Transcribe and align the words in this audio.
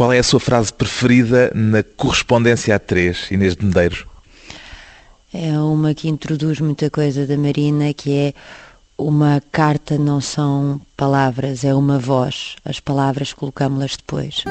Qual 0.00 0.14
é 0.14 0.18
a 0.18 0.22
sua 0.22 0.40
frase 0.40 0.72
preferida 0.72 1.52
na 1.54 1.82
correspondência 1.82 2.74
A3, 2.80 3.32
Inês 3.32 3.54
de 3.54 3.66
Medeiros? 3.66 4.06
É 5.30 5.60
uma 5.60 5.92
que 5.92 6.08
introduz 6.08 6.58
muita 6.58 6.88
coisa 6.88 7.26
da 7.26 7.36
Marina, 7.36 7.92
que 7.92 8.10
é 8.10 8.32
uma 8.96 9.42
carta 9.52 9.98
não 9.98 10.18
são 10.18 10.80
palavras, 10.96 11.64
é 11.64 11.74
uma 11.74 11.98
voz. 11.98 12.56
As 12.64 12.80
palavras 12.80 13.34
colocámos-las 13.34 13.98
depois. 13.98 14.42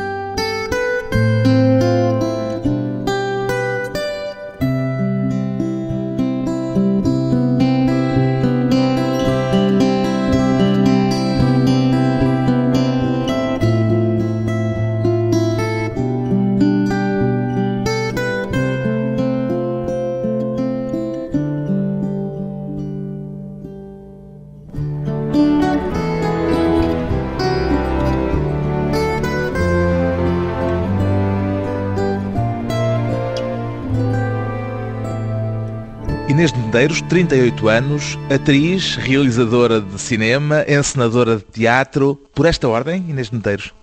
Medeiros, 36.70 37.02
38 37.02 37.68
anos, 37.68 38.20
atriz, 38.32 38.94
realizadora 38.94 39.82
de 39.82 40.00
cinema, 40.00 40.64
encenadora 40.68 41.38
de 41.38 41.44
teatro. 41.44 42.16
Por 42.36 42.46
esta 42.46 42.68
ordem, 42.68 43.10
Inês 43.10 43.32
de 43.32 43.38
Medeiros? 43.38 43.74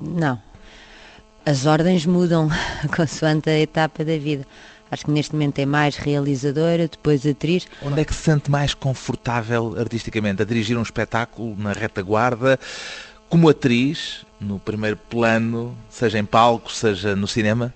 Não. 0.00 0.40
As 1.44 1.66
ordens 1.66 2.06
mudam 2.06 2.48
consoante 2.96 3.50
a 3.50 3.58
etapa 3.60 4.06
da 4.06 4.16
vida. 4.16 4.46
Acho 4.90 5.04
que 5.04 5.10
neste 5.10 5.34
momento 5.34 5.58
é 5.58 5.66
mais 5.66 5.96
realizadora, 5.96 6.88
depois 6.88 7.26
atriz. 7.26 7.68
Onde 7.82 8.00
é 8.00 8.04
que 8.06 8.14
se 8.14 8.22
sente 8.22 8.50
mais 8.50 8.72
confortável 8.72 9.76
artisticamente? 9.78 10.40
A 10.40 10.46
dirigir 10.46 10.78
um 10.78 10.82
espetáculo 10.82 11.54
na 11.58 11.74
retaguarda, 11.74 12.58
como 13.28 13.50
atriz, 13.50 14.24
no 14.40 14.58
primeiro 14.58 14.96
plano, 14.96 15.76
seja 15.90 16.18
em 16.18 16.24
palco, 16.24 16.72
seja 16.72 17.14
no 17.14 17.28
cinema? 17.28 17.74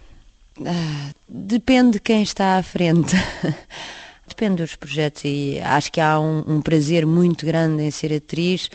Ah, 0.64 1.10
depende 1.28 1.90
de 1.92 2.00
quem 2.00 2.22
está 2.22 2.56
à 2.56 2.62
frente. 2.62 3.14
depende 4.26 4.62
dos 4.62 4.76
projetos 4.76 5.22
e 5.24 5.60
acho 5.60 5.90
que 5.92 6.00
há 6.00 6.18
um, 6.18 6.44
um, 6.46 6.62
prazer 6.62 7.06
muito 7.06 7.44
grande 7.44 7.82
em 7.82 7.90
ser 7.90 8.12
atriz 8.12 8.70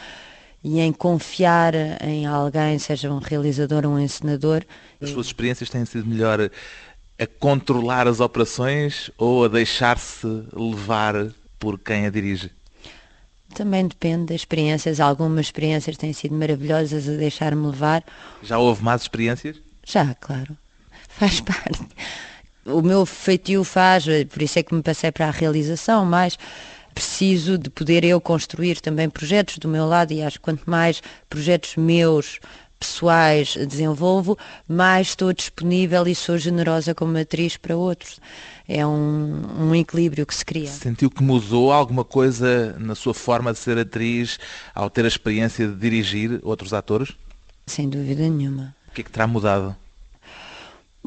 e 0.64 0.80
em 0.80 0.92
confiar 0.92 1.74
em 2.02 2.26
alguém, 2.26 2.78
seja 2.80 3.12
um 3.12 3.20
realizador 3.20 3.86
ou 3.86 3.94
um 3.94 4.00
encenador. 4.00 4.64
As 5.02 5.10
suas 5.10 5.28
experiências 5.28 5.70
têm 5.70 5.86
sido 5.86 6.06
melhor 6.06 6.40
a 7.20 7.28
controlar 7.40 8.08
as 8.08 8.20
operações 8.20 9.10
ou 9.18 9.46
a 9.46 9.48
deixar-se 9.48 10.28
levar 10.54 11.32
por 11.58 11.80
quem 11.80 12.06
a 12.06 12.10
dirige? 12.10 12.52
Também 13.56 13.88
depende 13.88 14.26
das 14.26 14.42
experiências. 14.42 15.00
Algumas 15.00 15.48
experiências 15.48 15.98
têm 15.98 16.14
sido 16.14 16.36
maravilhosas 16.36 17.08
a 17.08 17.14
deixar-me 17.14 17.66
levar. 17.68 18.04
Já 18.44 18.60
houve 18.60 18.84
más 18.84 19.04
experiências? 19.04 19.56
Já, 19.84 20.14
claro 20.16 20.56
faz 21.18 21.42
parte. 21.42 21.88
O 22.68 22.82
meu 22.82 23.06
feitio 23.06 23.64
faz, 23.64 24.06
por 24.30 24.42
isso 24.42 24.60
é 24.60 24.64
que 24.64 24.74
me 24.74 24.82
passei 24.82 25.12
para 25.12 25.28
a 25.28 25.32
realização, 25.32 26.06
mas 26.06 26.38
preciso 26.94 27.58
de 27.58 27.70
poder 27.70 28.04
eu 28.04 28.20
construir 28.20 28.82
também 28.82 29.10
projetos 29.10 29.58
do 29.60 29.68
meu 29.68 29.86
lado 29.86 30.12
e 30.12 30.24
acho 30.24 30.38
que 30.38 30.44
quanto 30.44 30.68
mais 30.68 31.02
projetos 31.30 31.76
meus 31.76 32.40
pessoais 32.80 33.56
desenvolvo, 33.68 34.38
mais 34.68 35.10
estou 35.10 35.34
disponível 35.34 36.08
e 36.08 36.16
sou 36.16 36.38
generosa 36.38 36.94
como 36.94 37.18
atriz 37.18 37.58
para 37.58 37.76
outros. 37.76 38.20
É 38.68 38.86
um, 38.86 39.70
um, 39.70 39.76
equilíbrio 39.76 40.26
que 40.26 40.36
se 40.36 40.46
cria. 40.46 40.68
Sentiu 40.68 41.10
que 41.10 41.24
mudou 41.24 41.72
alguma 41.72 42.04
coisa 42.04 42.76
na 42.80 42.96
sua 42.96 43.14
forma 43.14 43.54
de 43.54 43.60
ser 43.60 43.78
atriz 43.78 44.38
ao 44.76 44.90
ter 44.90 45.06
a 45.06 45.08
experiência 45.08 45.68
de 45.68 45.76
dirigir 45.76 46.40
outros 46.44 46.74
atores? 46.74 47.14
Sem 47.66 47.90
dúvida 47.90 48.24
nenhuma. 48.24 48.76
O 48.90 48.92
que 48.92 49.02
é 49.02 49.04
que 49.04 49.12
terá 49.12 49.26
mudado? 49.26 49.76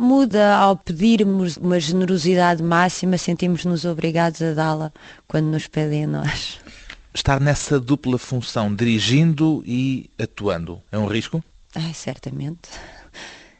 Muda 0.00 0.56
ao 0.56 0.76
pedirmos 0.76 1.56
uma 1.56 1.78
generosidade 1.78 2.62
máxima, 2.62 3.18
sentimos-nos 3.18 3.84
obrigados 3.84 4.40
a 4.40 4.54
dá-la 4.54 4.92
quando 5.28 5.46
nos 5.46 5.66
pedem 5.66 6.04
a 6.04 6.06
nós. 6.06 6.58
Estar 7.12 7.40
nessa 7.40 7.78
dupla 7.78 8.16
função, 8.18 8.74
dirigindo 8.74 9.62
e 9.66 10.08
atuando, 10.18 10.80
é 10.90 10.98
um 10.98 11.06
risco? 11.06 11.44
Ai, 11.74 11.92
certamente. 11.92 12.70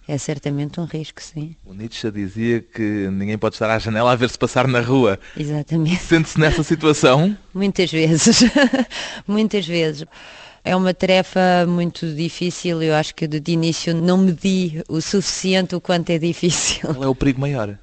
É 0.08 0.18
certamente 0.18 0.80
um 0.80 0.84
risco, 0.86 1.22
sim. 1.22 1.54
O 1.64 1.72
Nietzsche 1.72 2.10
dizia 2.10 2.60
que 2.60 3.08
ninguém 3.12 3.38
pode 3.38 3.54
estar 3.54 3.70
à 3.70 3.78
janela 3.78 4.10
a 4.10 4.16
ver-se 4.16 4.36
passar 4.36 4.66
na 4.66 4.80
rua. 4.80 5.20
Exatamente. 5.36 6.02
Sente-se 6.02 6.40
nessa 6.40 6.64
situação? 6.64 7.36
Muitas 7.54 7.92
vezes. 7.92 8.40
Muitas 9.24 9.64
vezes. 9.66 10.04
É 10.62 10.76
uma 10.76 10.92
tarefa 10.92 11.64
muito 11.66 12.06
difícil, 12.14 12.82
eu 12.82 12.94
acho 12.94 13.14
que 13.14 13.26
de 13.26 13.52
início 13.52 13.94
não 13.94 14.18
medi 14.18 14.82
o 14.88 15.00
suficiente 15.00 15.74
o 15.74 15.80
quanto 15.80 16.10
é 16.10 16.18
difícil. 16.18 16.94
Qual 16.94 17.04
é 17.04 17.08
o 17.08 17.14
perigo 17.14 17.40
maior? 17.40 17.78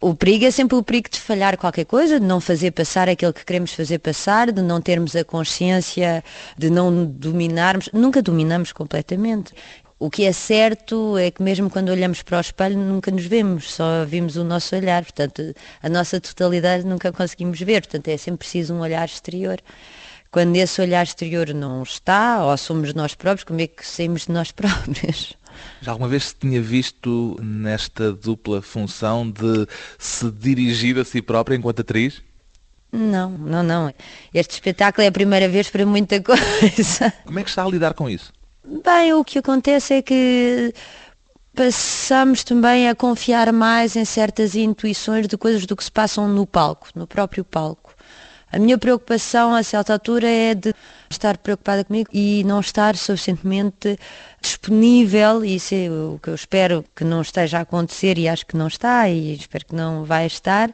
O 0.00 0.14
perigo 0.14 0.44
é 0.44 0.50
sempre 0.50 0.76
o 0.76 0.82
perigo 0.82 1.08
de 1.10 1.18
falhar 1.18 1.56
qualquer 1.56 1.84
coisa, 1.84 2.20
de 2.20 2.26
não 2.26 2.40
fazer 2.40 2.70
passar 2.70 3.08
aquilo 3.08 3.32
que 3.32 3.44
queremos 3.44 3.72
fazer 3.72 3.98
passar, 3.98 4.52
de 4.52 4.62
não 4.62 4.80
termos 4.80 5.16
a 5.16 5.24
consciência, 5.24 6.22
de 6.56 6.70
não 6.70 7.06
dominarmos. 7.06 7.88
Nunca 7.92 8.22
dominamos 8.22 8.72
completamente. 8.72 9.52
O 9.98 10.10
que 10.10 10.24
é 10.24 10.32
certo 10.32 11.16
é 11.16 11.30
que 11.30 11.42
mesmo 11.42 11.70
quando 11.70 11.88
olhamos 11.88 12.22
para 12.22 12.36
o 12.36 12.40
espelho 12.40 12.76
nunca 12.76 13.10
nos 13.10 13.24
vemos, 13.24 13.72
só 13.72 14.04
vimos 14.04 14.36
o 14.36 14.44
nosso 14.44 14.76
olhar. 14.76 15.02
Portanto, 15.02 15.54
a 15.82 15.88
nossa 15.88 16.20
totalidade 16.20 16.84
nunca 16.84 17.10
conseguimos 17.10 17.58
ver. 17.58 17.80
Portanto, 17.80 18.08
é 18.08 18.16
sempre 18.18 18.40
preciso 18.40 18.74
um 18.74 18.80
olhar 18.80 19.06
exterior 19.06 19.58
quando 20.30 20.56
esse 20.56 20.80
olhar 20.80 21.02
exterior 21.04 21.52
não 21.54 21.82
está, 21.82 22.44
ou 22.44 22.56
somos 22.56 22.92
nós 22.94 23.14
próprios, 23.14 23.44
como 23.44 23.60
é 23.60 23.66
que 23.66 23.86
saímos 23.86 24.26
de 24.26 24.32
nós 24.32 24.50
próprios? 24.52 25.34
Já 25.80 25.92
alguma 25.92 26.08
vez 26.08 26.26
se 26.26 26.34
tinha 26.34 26.60
visto 26.60 27.38
nesta 27.42 28.12
dupla 28.12 28.60
função 28.60 29.30
de 29.30 29.66
se 29.98 30.30
dirigir 30.30 30.98
a 30.98 31.04
si 31.04 31.22
própria 31.22 31.56
enquanto 31.56 31.80
atriz? 31.80 32.22
Não, 32.92 33.30
não, 33.30 33.62
não. 33.62 33.94
Este 34.32 34.52
espetáculo 34.54 35.04
é 35.04 35.08
a 35.08 35.12
primeira 35.12 35.48
vez 35.48 35.68
para 35.68 35.84
muita 35.84 36.20
coisa. 36.22 37.12
Como 37.24 37.38
é 37.38 37.42
que 37.42 37.48
está 37.48 37.64
a 37.64 37.68
lidar 37.68 37.94
com 37.94 38.08
isso? 38.08 38.32
Bem, 38.84 39.12
o 39.12 39.24
que 39.24 39.38
acontece 39.38 39.94
é 39.94 40.02
que 40.02 40.74
passamos 41.54 42.44
também 42.44 42.88
a 42.88 42.94
confiar 42.94 43.52
mais 43.52 43.96
em 43.96 44.04
certas 44.04 44.54
intuições 44.54 45.26
de 45.26 45.36
coisas 45.36 45.64
do 45.66 45.74
que 45.74 45.84
se 45.84 45.90
passam 45.90 46.28
no 46.28 46.46
palco, 46.46 46.88
no 46.94 47.06
próprio 47.06 47.44
palco. 47.44 47.94
A 48.52 48.60
minha 48.60 48.78
preocupação 48.78 49.54
a 49.54 49.62
certa 49.62 49.92
altura 49.92 50.28
é 50.28 50.54
de 50.54 50.72
estar 51.10 51.36
preocupada 51.36 51.84
comigo 51.84 52.08
e 52.12 52.44
não 52.44 52.60
estar 52.60 52.96
suficientemente 52.96 53.98
disponível, 54.40 55.44
e 55.44 55.56
isso 55.56 55.74
é 55.74 55.90
o 55.90 56.20
que 56.22 56.30
eu 56.30 56.34
espero 56.34 56.84
que 56.94 57.02
não 57.02 57.20
esteja 57.22 57.58
a 57.58 57.62
acontecer 57.62 58.16
e 58.18 58.28
acho 58.28 58.46
que 58.46 58.56
não 58.56 58.68
está 58.68 59.08
e 59.08 59.34
espero 59.34 59.66
que 59.66 59.74
não 59.74 60.04
vai 60.04 60.26
estar, 60.26 60.70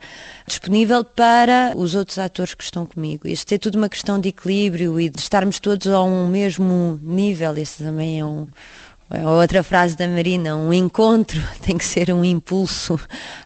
disponível 0.47 1.03
para 1.03 1.73
os 1.75 1.95
outros 1.95 2.19
atores 2.19 2.53
que 2.53 2.63
estão 2.63 2.85
comigo. 2.85 3.27
Isto 3.27 3.55
é 3.55 3.59
tudo 3.59 3.79
uma 3.79 3.89
questão 3.89 4.21
de 4.21 4.29
equilíbrio 4.29 5.01
e 5.01 5.09
de 5.09 5.19
estarmos 5.19 5.59
todos 5.59 5.87
a 5.87 6.03
um 6.03 6.29
mesmo 6.29 7.01
nível, 7.03 7.57
isso 7.57 7.83
também 7.83 8.21
é 8.21 8.25
um, 8.25 8.47
outra 9.21 9.63
frase 9.63 9.97
da 9.97 10.09
Marina, 10.09 10.57
um 10.57 10.73
encontro 10.73 11.41
tem 11.61 11.77
que 11.77 11.85
ser 11.85 12.13
um 12.13 12.25
impulso 12.25 12.99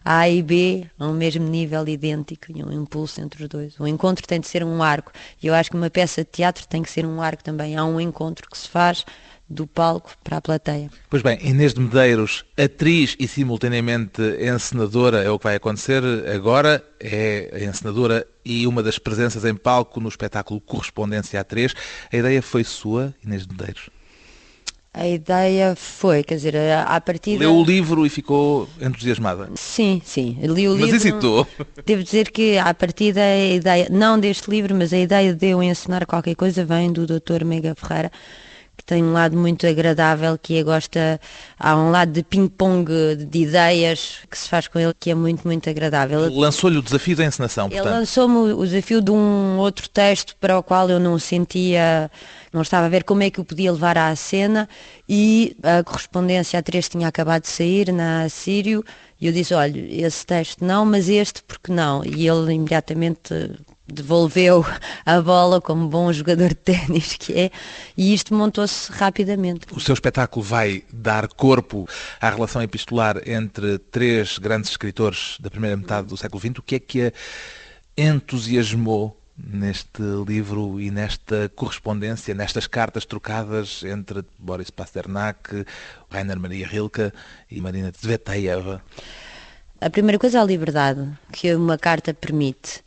A 0.03 0.29
e 0.29 0.41
B 0.41 0.85
a 0.97 1.07
um 1.07 1.13
mesmo 1.13 1.47
nível 1.47 1.87
idêntico 1.87 2.45
e 2.55 2.63
um 2.63 2.71
impulso 2.71 3.19
entre 3.19 3.43
os 3.43 3.49
dois. 3.49 3.79
O 3.79 3.85
encontro 3.85 4.25
tem 4.25 4.39
de 4.39 4.47
ser 4.47 4.63
um 4.63 4.81
arco 4.81 5.11
e 5.41 5.47
eu 5.47 5.53
acho 5.53 5.69
que 5.69 5.75
uma 5.75 5.89
peça 5.89 6.23
de 6.23 6.29
teatro 6.31 6.65
tem 6.67 6.81
que 6.81 6.89
ser 6.89 7.05
um 7.05 7.21
arco 7.21 7.43
também. 7.43 7.75
Há 7.75 7.83
um 7.83 7.99
encontro 7.99 8.49
que 8.49 8.57
se 8.57 8.69
faz 8.69 9.03
do 9.49 9.65
palco 9.65 10.11
para 10.23 10.37
a 10.37 10.41
plateia. 10.41 10.89
Pois 11.09 11.21
bem, 11.21 11.39
Inês 11.41 11.73
de 11.73 11.79
Medeiros, 11.79 12.45
atriz 12.57 13.15
e 13.19 13.27
simultaneamente 13.27 14.21
encenadora, 14.41 15.23
é 15.23 15.29
o 15.29 15.37
que 15.37 15.45
vai 15.45 15.55
acontecer 15.55 16.03
agora, 16.33 16.83
é 16.99 17.49
a 17.53 17.63
encenadora 17.63 18.27
e 18.43 18.67
uma 18.67 18.83
das 18.83 18.99
presenças 18.99 19.45
em 19.45 19.55
palco 19.55 19.99
no 19.99 20.09
espetáculo 20.09 20.59
Correspondência 20.59 21.43
A3. 21.43 21.73
A 22.11 22.17
ideia 22.17 22.41
foi 22.41 22.63
sua, 22.63 23.13
Inês 23.23 23.45
de 23.45 23.53
Medeiros? 23.53 23.96
A 24.99 25.07
ideia 25.07 25.75
foi, 25.75 26.23
quer 26.23 26.35
dizer, 26.35 26.55
a 26.57 26.99
partir 26.99 27.37
Leu 27.37 27.55
o 27.55 27.63
livro 27.63 28.03
e 28.03 28.09
ficou 28.09 28.67
entusiasmada? 28.81 29.47
Sim, 29.53 30.01
sim. 30.03 30.35
Li 30.41 30.67
o 30.67 30.71
mas 30.71 30.81
livro. 30.89 30.95
hesitou? 30.95 31.47
Devo 31.85 32.03
dizer 32.03 32.31
que 32.31 32.57
a 32.57 32.73
partir 32.73 33.13
da 33.13 33.37
ideia, 33.37 33.87
não 33.91 34.19
deste 34.19 34.49
livro, 34.49 34.73
mas 34.73 34.91
a 34.91 34.97
ideia 34.97 35.35
de 35.35 35.49
eu 35.49 35.61
ensinar 35.61 36.03
qualquer 36.07 36.35
coisa 36.35 36.65
vem 36.65 36.91
do 36.91 37.05
Dr. 37.05 37.45
Mega 37.45 37.75
Ferreira, 37.75 38.11
que 38.77 38.83
tem 38.83 39.03
um 39.03 39.11
lado 39.11 39.35
muito 39.35 39.65
agradável, 39.65 40.37
que 40.37 40.57
é 40.57 40.63
gosta, 40.63 41.19
há 41.59 41.75
um 41.75 41.89
lado 41.89 42.11
de 42.11 42.23
ping-pong 42.23 43.15
de 43.15 43.39
ideias 43.39 44.19
que 44.29 44.37
se 44.37 44.47
faz 44.47 44.67
com 44.67 44.77
ele, 44.77 44.93
que 44.99 45.09
é 45.09 45.15
muito, 45.15 45.45
muito 45.47 45.67
agradável. 45.67 46.31
Lançou-lhe 46.31 46.77
o 46.77 46.81
desafio 46.81 47.15
da 47.17 47.25
encenação, 47.25 47.65
Ele 47.65 47.75
portanto. 47.75 47.93
lançou-me 47.93 48.53
o 48.53 48.63
desafio 48.65 49.01
de 49.01 49.09
um 49.09 49.57
outro 49.57 49.89
texto 49.89 50.35
para 50.39 50.59
o 50.59 50.63
qual 50.63 50.89
eu 50.89 50.99
não 50.99 51.17
sentia, 51.17 52.11
não 52.53 52.61
estava 52.61 52.85
a 52.85 52.89
ver 52.89 53.03
como 53.03 53.23
é 53.23 53.31
que 53.31 53.41
o 53.41 53.45
podia 53.45 53.71
levar 53.71 53.97
à 53.97 54.15
cena 54.15 54.69
e 55.09 55.57
a 55.63 55.83
correspondência 55.83 56.59
a 56.59 56.61
três 56.61 56.87
tinha 56.87 57.07
acabado 57.07 57.41
de 57.41 57.49
sair 57.49 57.91
na 57.91 58.29
Sírio 58.29 58.83
e 59.19 59.25
eu 59.25 59.33
disse, 59.33 59.55
olha, 59.55 59.79
esse 59.89 60.23
texto 60.23 60.63
não, 60.63 60.85
mas 60.85 61.09
este 61.09 61.41
porque 61.43 61.71
não? 61.71 62.05
E 62.05 62.27
ele 62.27 62.53
imediatamente 62.53 63.33
devolveu 63.87 64.65
a 65.05 65.21
bola 65.21 65.61
como 65.61 65.87
bom 65.87 66.11
jogador 66.11 66.49
de 66.49 66.55
ténis 66.55 67.15
que 67.17 67.33
é 67.33 67.51
e 67.95 68.13
isto 68.13 68.33
montou-se 68.33 68.91
rapidamente. 68.91 69.67
O 69.71 69.79
seu 69.79 69.93
espetáculo 69.93 70.43
vai 70.43 70.83
dar 70.91 71.27
corpo 71.27 71.87
à 72.19 72.29
relação 72.29 72.61
epistolar 72.61 73.21
entre 73.25 73.77
três 73.77 74.37
grandes 74.37 74.71
escritores 74.71 75.37
da 75.39 75.49
primeira 75.49 75.77
metade 75.77 76.07
do 76.07 76.17
século 76.17 76.39
XX. 76.39 76.59
O 76.59 76.61
que 76.61 76.75
é 76.75 76.79
que 76.79 77.01
a 77.07 77.11
entusiasmou 77.95 79.17
neste 79.37 80.01
livro 80.27 80.81
e 80.81 80.89
nesta 80.89 81.49
correspondência, 81.55 82.33
nestas 82.33 82.65
cartas 82.65 83.05
trocadas 83.05 83.83
entre 83.83 84.25
Boris 84.37 84.71
Pasternak, 84.71 85.65
Rainer 86.09 86.39
Maria 86.39 86.67
Rilke 86.67 87.11
e 87.49 87.61
Marina 87.61 87.91
Tsvetaeva? 87.91 88.81
A 89.79 89.91
primeira 89.91 90.17
coisa 90.17 90.39
é 90.39 90.41
a 90.41 90.43
liberdade 90.43 91.07
que 91.31 91.53
uma 91.53 91.77
carta 91.77 92.11
permite. 92.11 92.83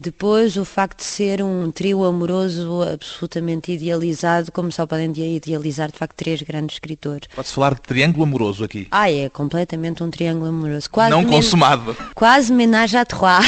Depois, 0.00 0.56
o 0.56 0.64
facto 0.64 0.98
de 0.98 1.04
ser 1.04 1.42
um 1.42 1.72
trio 1.72 2.04
amoroso 2.04 2.82
absolutamente 2.82 3.72
idealizado, 3.72 4.52
como 4.52 4.70
só 4.70 4.86
podem 4.86 5.10
idealizar, 5.10 5.90
de 5.90 5.98
facto, 5.98 6.14
três 6.14 6.40
grandes 6.40 6.76
escritores. 6.76 7.28
Pode-se 7.34 7.52
falar 7.54 7.74
de 7.74 7.80
triângulo 7.80 8.22
amoroso 8.22 8.62
aqui. 8.62 8.86
Ah, 8.92 9.10
é 9.10 9.28
completamente 9.28 10.00
um 10.04 10.08
triângulo 10.10 10.46
amoroso. 10.50 10.88
Quase 10.88 11.10
Não 11.10 11.22
men- 11.22 11.30
consumado. 11.32 11.96
Quase 12.14 12.52
menage 12.52 12.96
à 12.96 13.04
trois. 13.04 13.44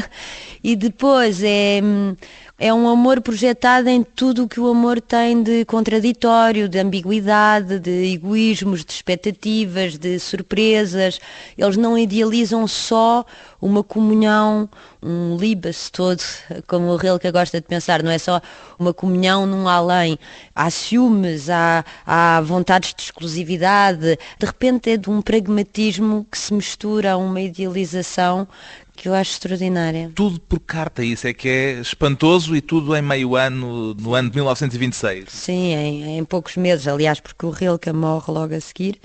e 0.64 0.74
depois 0.74 1.42
é, 1.42 1.80
é 2.62 2.74
um 2.74 2.86
amor 2.86 3.22
projetado 3.22 3.88
em 3.88 4.02
tudo 4.02 4.44
o 4.44 4.48
que 4.48 4.60
o 4.60 4.68
amor 4.68 5.00
tem 5.00 5.42
de 5.42 5.64
contraditório, 5.64 6.68
de 6.68 6.78
ambiguidade, 6.78 7.78
de 7.78 8.12
egoísmos, 8.12 8.84
de 8.84 8.92
expectativas, 8.92 9.96
de 9.96 10.18
surpresas. 10.18 11.18
Eles 11.56 11.78
não 11.78 11.96
idealizam 11.96 12.66
só 12.68 13.24
uma 13.62 13.82
comunhão, 13.82 14.68
um 15.02 15.38
libas 15.38 15.88
todo, 15.88 16.22
como 16.66 16.88
o 16.88 16.96
Rilke 16.96 17.30
gosta 17.32 17.62
de 17.62 17.66
pensar, 17.66 18.02
não 18.02 18.10
é 18.10 18.18
só 18.18 18.42
uma 18.78 18.92
comunhão 18.92 19.46
num 19.46 19.66
além. 19.66 20.18
Há 20.54 20.68
ciúmes, 20.70 21.48
há, 21.48 21.82
há 22.06 22.42
vontades 22.42 22.92
de 22.94 23.04
exclusividade, 23.04 24.18
de 24.38 24.46
repente 24.46 24.90
é 24.90 24.96
de 24.98 25.08
um 25.08 25.22
pragmatismo 25.22 26.26
que 26.30 26.36
se 26.36 26.52
mistura 26.52 27.12
a 27.12 27.16
uma 27.16 27.40
idealização 27.40 28.46
que 29.00 29.08
eu 29.08 29.14
acho 29.14 29.32
extraordinária. 29.32 30.12
Tudo 30.14 30.38
por 30.38 30.60
carta, 30.60 31.02
isso 31.02 31.26
é 31.26 31.32
que 31.32 31.48
é 31.48 31.80
espantoso 31.80 32.54
e 32.54 32.60
tudo 32.60 32.94
em 32.94 33.00
meio 33.00 33.34
ano, 33.34 33.94
no 33.94 34.14
ano 34.14 34.28
de 34.28 34.36
1926. 34.36 35.24
Sim, 35.30 35.72
em, 35.72 36.18
em 36.18 36.24
poucos 36.26 36.58
meses, 36.58 36.86
aliás, 36.86 37.18
porque 37.18 37.46
o 37.46 37.50
Rilke 37.50 37.90
morre 37.94 38.30
logo 38.30 38.54
a 38.54 38.60
seguir 38.60 39.00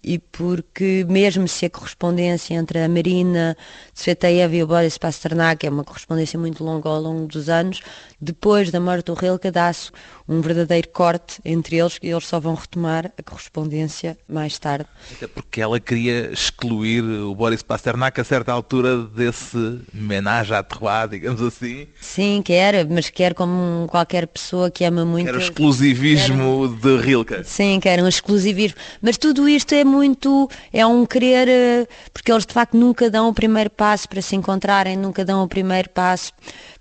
e 0.00 0.20
porque 0.20 1.04
mesmo 1.08 1.48
se 1.48 1.66
a 1.66 1.70
correspondência 1.70 2.54
entre 2.54 2.78
a 2.78 2.88
Marina 2.88 3.56
Tsvetaeva 3.92 4.54
e 4.54 4.62
o 4.62 4.66
Boris 4.66 4.96
Pasternak 4.96 5.66
é 5.66 5.70
uma 5.70 5.82
correspondência 5.82 6.38
muito 6.38 6.62
longa 6.62 6.88
ao 6.88 7.00
longo 7.00 7.26
dos 7.26 7.48
anos, 7.48 7.80
depois 8.22 8.70
da 8.70 8.78
morte 8.78 9.06
do 9.06 9.14
Rilke 9.14 9.50
dá-se 9.50 9.90
um 10.28 10.40
verdadeiro 10.40 10.88
corte 10.90 11.40
entre 11.44 11.76
eles 11.76 11.98
e 12.00 12.08
eles 12.08 12.24
só 12.24 12.38
vão 12.38 12.54
retomar 12.54 13.12
a 13.18 13.22
correspondência 13.22 14.16
mais 14.28 14.56
tarde. 14.60 14.86
Até 15.10 15.26
porque 15.26 15.60
ela 15.60 15.80
queria 15.80 16.30
excluir 16.32 17.02
o 17.02 17.34
Boris 17.34 17.62
Pasternak 17.62 18.20
a 18.20 18.24
certa 18.24 18.52
altura 18.52 18.98
desse 18.98 19.80
menage 19.92 20.54
à 20.54 20.62
trois, 20.62 21.10
digamos 21.10 21.42
assim. 21.42 21.88
Sim, 22.00 22.42
quer, 22.44 22.86
mas 22.86 23.10
quer 23.10 23.34
como 23.34 23.88
qualquer 23.88 24.28
pessoa 24.28 24.70
que 24.70 24.84
ama 24.84 25.04
muito. 25.04 25.26
Era 25.26 25.38
o 25.38 25.40
exclusivismo 25.40 26.68
de 26.80 26.96
Rilke. 26.98 27.42
Sim, 27.42 27.80
que 27.80 27.88
era 27.88 28.04
um 28.04 28.08
exclusivismo. 28.08 28.78
Mas 29.00 29.18
tudo 29.18 29.48
isto 29.48 29.74
é 29.74 29.82
muito, 29.82 30.48
é 30.72 30.86
um 30.86 31.04
querer, 31.04 31.48
eh, 31.48 31.88
porque 32.12 32.30
eles 32.30 32.46
de 32.46 32.54
facto 32.54 32.76
nunca 32.76 33.10
dão 33.10 33.28
o 33.28 33.34
primeiro 33.34 33.70
passo 33.70 34.08
para 34.08 34.22
se 34.22 34.36
encontrarem, 34.36 34.96
nunca 34.96 35.24
dão 35.24 35.42
o 35.42 35.48
primeiro 35.48 35.90
passo 35.90 36.32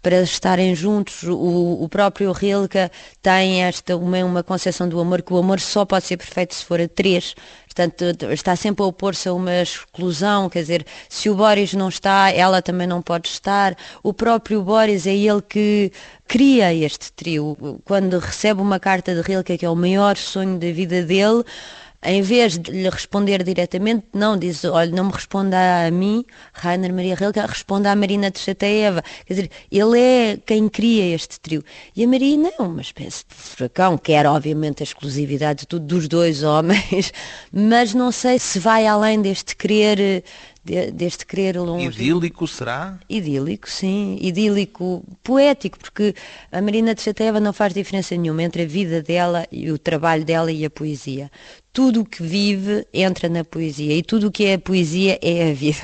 para 0.02 0.22
estarem 0.22 0.76
juntos. 0.76 1.24
O, 1.24 1.84
o 1.84 1.90
próprio 1.90 2.32
Rilke 2.32 2.90
tem 3.22 3.64
esta, 3.64 3.96
uma, 3.96 4.18
uma 4.24 4.44
concepção 4.44 4.88
do 4.90 5.00
amor, 5.00 5.22
que 5.22 5.34
o 5.34 5.38
amor 5.38 5.60
só 5.60 5.86
pode 5.86 6.06
ser 6.06 6.18
perfeito 6.18 6.56
se 6.56 6.66
for 6.66 6.82
a 6.82 6.88
três. 6.88 7.36
Portanto, 7.74 8.04
está 8.32 8.56
sempre 8.56 8.84
a 8.84 8.88
opor-se 8.88 9.30
a 9.30 9.34
uma 9.34 9.62
exclusão, 9.62 10.50
quer 10.50 10.60
dizer, 10.60 10.86
se 11.08 11.30
o 11.30 11.36
Boris 11.36 11.74
não 11.74 11.88
está, 11.88 12.30
ela 12.30 12.62
também 12.62 12.86
não 12.86 13.02
pode 13.02 13.30
estar. 13.30 13.78
O 14.04 14.14
próprio 14.14 14.62
Boris 14.62 15.08
é 15.08 15.16
ele 15.16 15.42
que 15.42 15.92
cria 16.28 16.74
este 16.74 17.14
trio. 17.14 17.58
Quando 17.86 18.20
recebe 18.20 18.62
uma 18.62 18.80
carta 18.80 19.16
de 19.16 19.22
Rilke, 19.22 19.58
que 19.58 19.66
é 19.66 19.70
o 19.70 19.76
maior 19.76 20.18
sonho 20.18 20.60
da 20.60 20.72
vida 20.72 21.04
dele, 21.04 21.44
em 22.04 22.22
vez 22.22 22.58
de 22.58 22.72
lhe 22.72 22.90
responder 22.90 23.44
diretamente, 23.44 24.06
não, 24.14 24.38
diz, 24.38 24.64
olha, 24.66 24.90
não 24.92 25.06
me 25.06 25.12
responda 25.12 25.58
a 25.86 25.92
mim, 25.92 26.26
Rainer 26.54 26.92
Maria 26.94 27.16
Rilke, 27.16 27.40
responda 27.40 27.92
à 27.92 27.96
Marina 27.96 28.32
Tsvetaeva. 28.32 29.04
Quer 29.26 29.34
dizer, 29.34 29.52
ele 29.72 30.00
é 30.00 30.38
quem 30.46 30.68
cria 30.68 31.14
este 31.14 31.40
trio. 31.40 31.64
E 31.96 32.04
a 32.04 32.08
Marina 32.08 32.50
é 32.58 32.62
uma 32.62 32.82
espécie 32.82 33.24
de 33.30 33.36
furacão, 33.36 33.98
quer 33.98 34.26
obviamente 34.26 34.82
a 34.82 34.86
exclusividade 34.86 35.62
de 35.62 35.68
tudo 35.68 35.86
dos 35.86 36.08
dois 36.08 36.42
homens, 36.44 37.14
mas 37.52 37.94
não 37.94 38.12
sei 38.12 38.40
se 38.40 38.58
vai 38.58 38.88
além 38.88 39.22
deste 39.22 39.56
querer, 39.56 40.24
de- 40.64 40.92
deste 40.92 41.26
querer 41.26 41.60
longe. 41.60 41.86
Idílico 41.88 42.48
será? 42.48 42.98
Idílico, 43.10 43.70
sim, 43.70 44.18
idílico, 44.22 45.04
poético, 45.24 45.78
porque 45.78 46.16
a 46.52 46.62
Marina 46.62 46.96
Tsvetaeva 46.96 47.40
não 47.40 47.54
faz 47.54 47.74
diferença 47.74 48.16
nenhuma 48.16 48.44
entre 48.44 48.64
a 48.64 48.66
vida 48.66 49.02
dela 49.02 49.46
e 49.52 49.72
o 49.72 49.78
trabalho 49.78 50.26
dela 50.26 50.52
e 50.52 50.66
a 50.66 50.70
poesia. 50.70 51.30
Tudo 51.74 52.02
o 52.02 52.06
que 52.06 52.22
vive 52.22 52.86
entra 52.94 53.30
na 53.30 53.46
poesia 53.46 53.96
e 53.96 54.04
tudo 54.04 54.28
o 54.28 54.32
que 54.32 54.44
é 54.44 54.56
a 54.56 54.60
poesia 54.60 55.18
é 55.22 55.52
a 55.52 55.54
vida. 55.54 55.80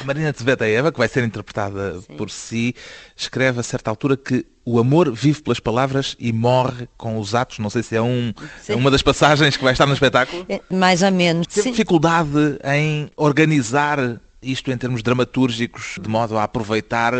A 0.00 0.04
Marina 0.04 0.32
Tsvetaeva, 0.32 0.90
que 0.90 0.98
vai 0.98 1.06
ser 1.06 1.22
interpretada 1.22 2.00
por 2.18 2.28
si, 2.28 2.74
escreve 3.16 3.60
a 3.60 3.62
certa 3.62 3.88
altura 3.88 4.16
que 4.16 4.44
o 4.64 4.80
amor 4.80 5.12
vive 5.12 5.40
pelas 5.40 5.60
palavras 5.60 6.16
e 6.18 6.32
morre 6.32 6.88
com 6.96 7.18
os 7.18 7.36
atos. 7.36 7.60
Não 7.60 7.70
sei 7.70 7.84
se 7.84 7.94
é, 7.94 8.02
um, 8.02 8.32
é 8.68 8.74
uma 8.74 8.90
das 8.90 9.02
passagens 9.02 9.56
que 9.56 9.62
vai 9.62 9.72
estar 9.72 9.86
no 9.86 9.94
espetáculo. 9.94 10.44
É, 10.48 10.60
Mais 10.68 11.02
ou 11.02 11.12
menos. 11.12 11.46
Sim. 11.48 11.70
dificuldade 11.70 12.58
em 12.64 13.08
organizar 13.16 14.20
isto 14.42 14.70
em 14.70 14.76
termos 14.76 15.02
dramatúrgicos, 15.02 15.98
de 16.00 16.08
modo 16.08 16.36
a 16.36 16.44
aproveitar 16.44 17.12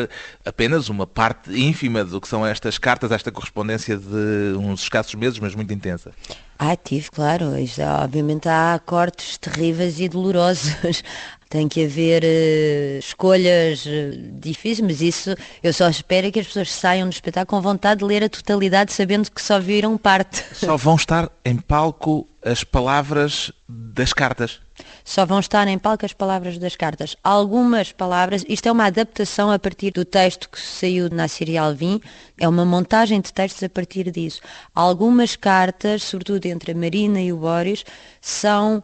apenas 0.45 0.89
uma 0.89 1.07
parte 1.07 1.51
ínfima 1.53 2.05
do 2.05 2.21
que 2.21 2.29
são 2.29 2.45
estas 2.45 2.79
cartas, 2.79 3.13
esta 3.13 3.31
correspondência 3.31 3.97
de 3.97 4.57
uns 4.57 4.83
escassos 4.83 5.15
meses, 5.15 5.39
mas 5.39 5.55
muito 5.55 5.73
intensa. 5.73 6.13
Ah, 6.59 6.77
tive, 6.77 7.11
claro. 7.11 7.59
Isto, 7.59 7.83
obviamente 7.83 8.49
há 8.49 8.81
cortes 8.85 9.37
terríveis 9.37 9.99
e 9.99 10.09
dolorosos. 10.09 11.03
Tem 11.51 11.69
que 11.69 11.85
haver 11.85 12.23
eh, 12.25 12.99
escolhas 12.99 13.85
eh, 13.87 14.13
difíceis, 14.39 14.81
mas 14.81 15.03
isso 15.03 15.35
eu 15.63 15.71
só 15.71 15.87
espero 15.91 16.33
que 16.33 16.41
as 16.41 16.47
pessoas 16.47 16.73
saiam 16.73 17.07
do 17.07 17.13
espetáculo 17.13 17.61
com 17.61 17.69
vontade 17.69 17.99
de 17.99 18.07
ler 18.07 18.25
a 18.25 18.29
totalidade, 18.29 18.91
sabendo 18.91 19.31
que 19.31 19.43
só 19.43 19.61
viram 19.61 19.99
parte. 19.99 20.43
Só 20.55 20.79
vão 20.79 20.95
estar 20.95 21.31
em 21.45 21.57
palco 21.57 22.27
as 22.43 22.65
palavras 22.65 23.53
das 23.69 24.15
cartas. 24.15 24.62
Só 25.05 25.27
vão 25.27 25.41
estar 25.41 25.67
em 25.69 25.79
palco 25.79 26.07
as 26.07 26.13
palavras 26.13 26.59
das 26.59 26.77
cartas. 26.77 27.17
Algumas 27.23 27.93
palavras, 27.93 28.45
isto 28.49 28.69
é 28.69 28.73
uma 28.73 28.87
adaptação 28.87 29.51
a 29.51 29.59
partir 29.59 29.91
do 29.91 30.05
texto 30.05 30.49
que 30.49 30.61
saiu 30.61 31.11
na 31.11 31.29
Síria 31.29 31.63
Alvim, 31.63 32.01
é 32.39 32.49
uma 32.49 32.65
montagem 32.65 33.21
de 33.21 33.33
textos 33.33 33.63
a 33.63 33.69
partir 33.69 34.11
disso. 34.11 34.41
Algumas 34.75 35.37
cartas, 35.37 36.03
sobretudo 36.03 36.47
entre 36.47 36.73
a 36.73 36.75
Marina 36.75 37.21
e 37.21 37.33
o 37.33 37.37
Boris, 37.37 37.85
são 38.21 38.83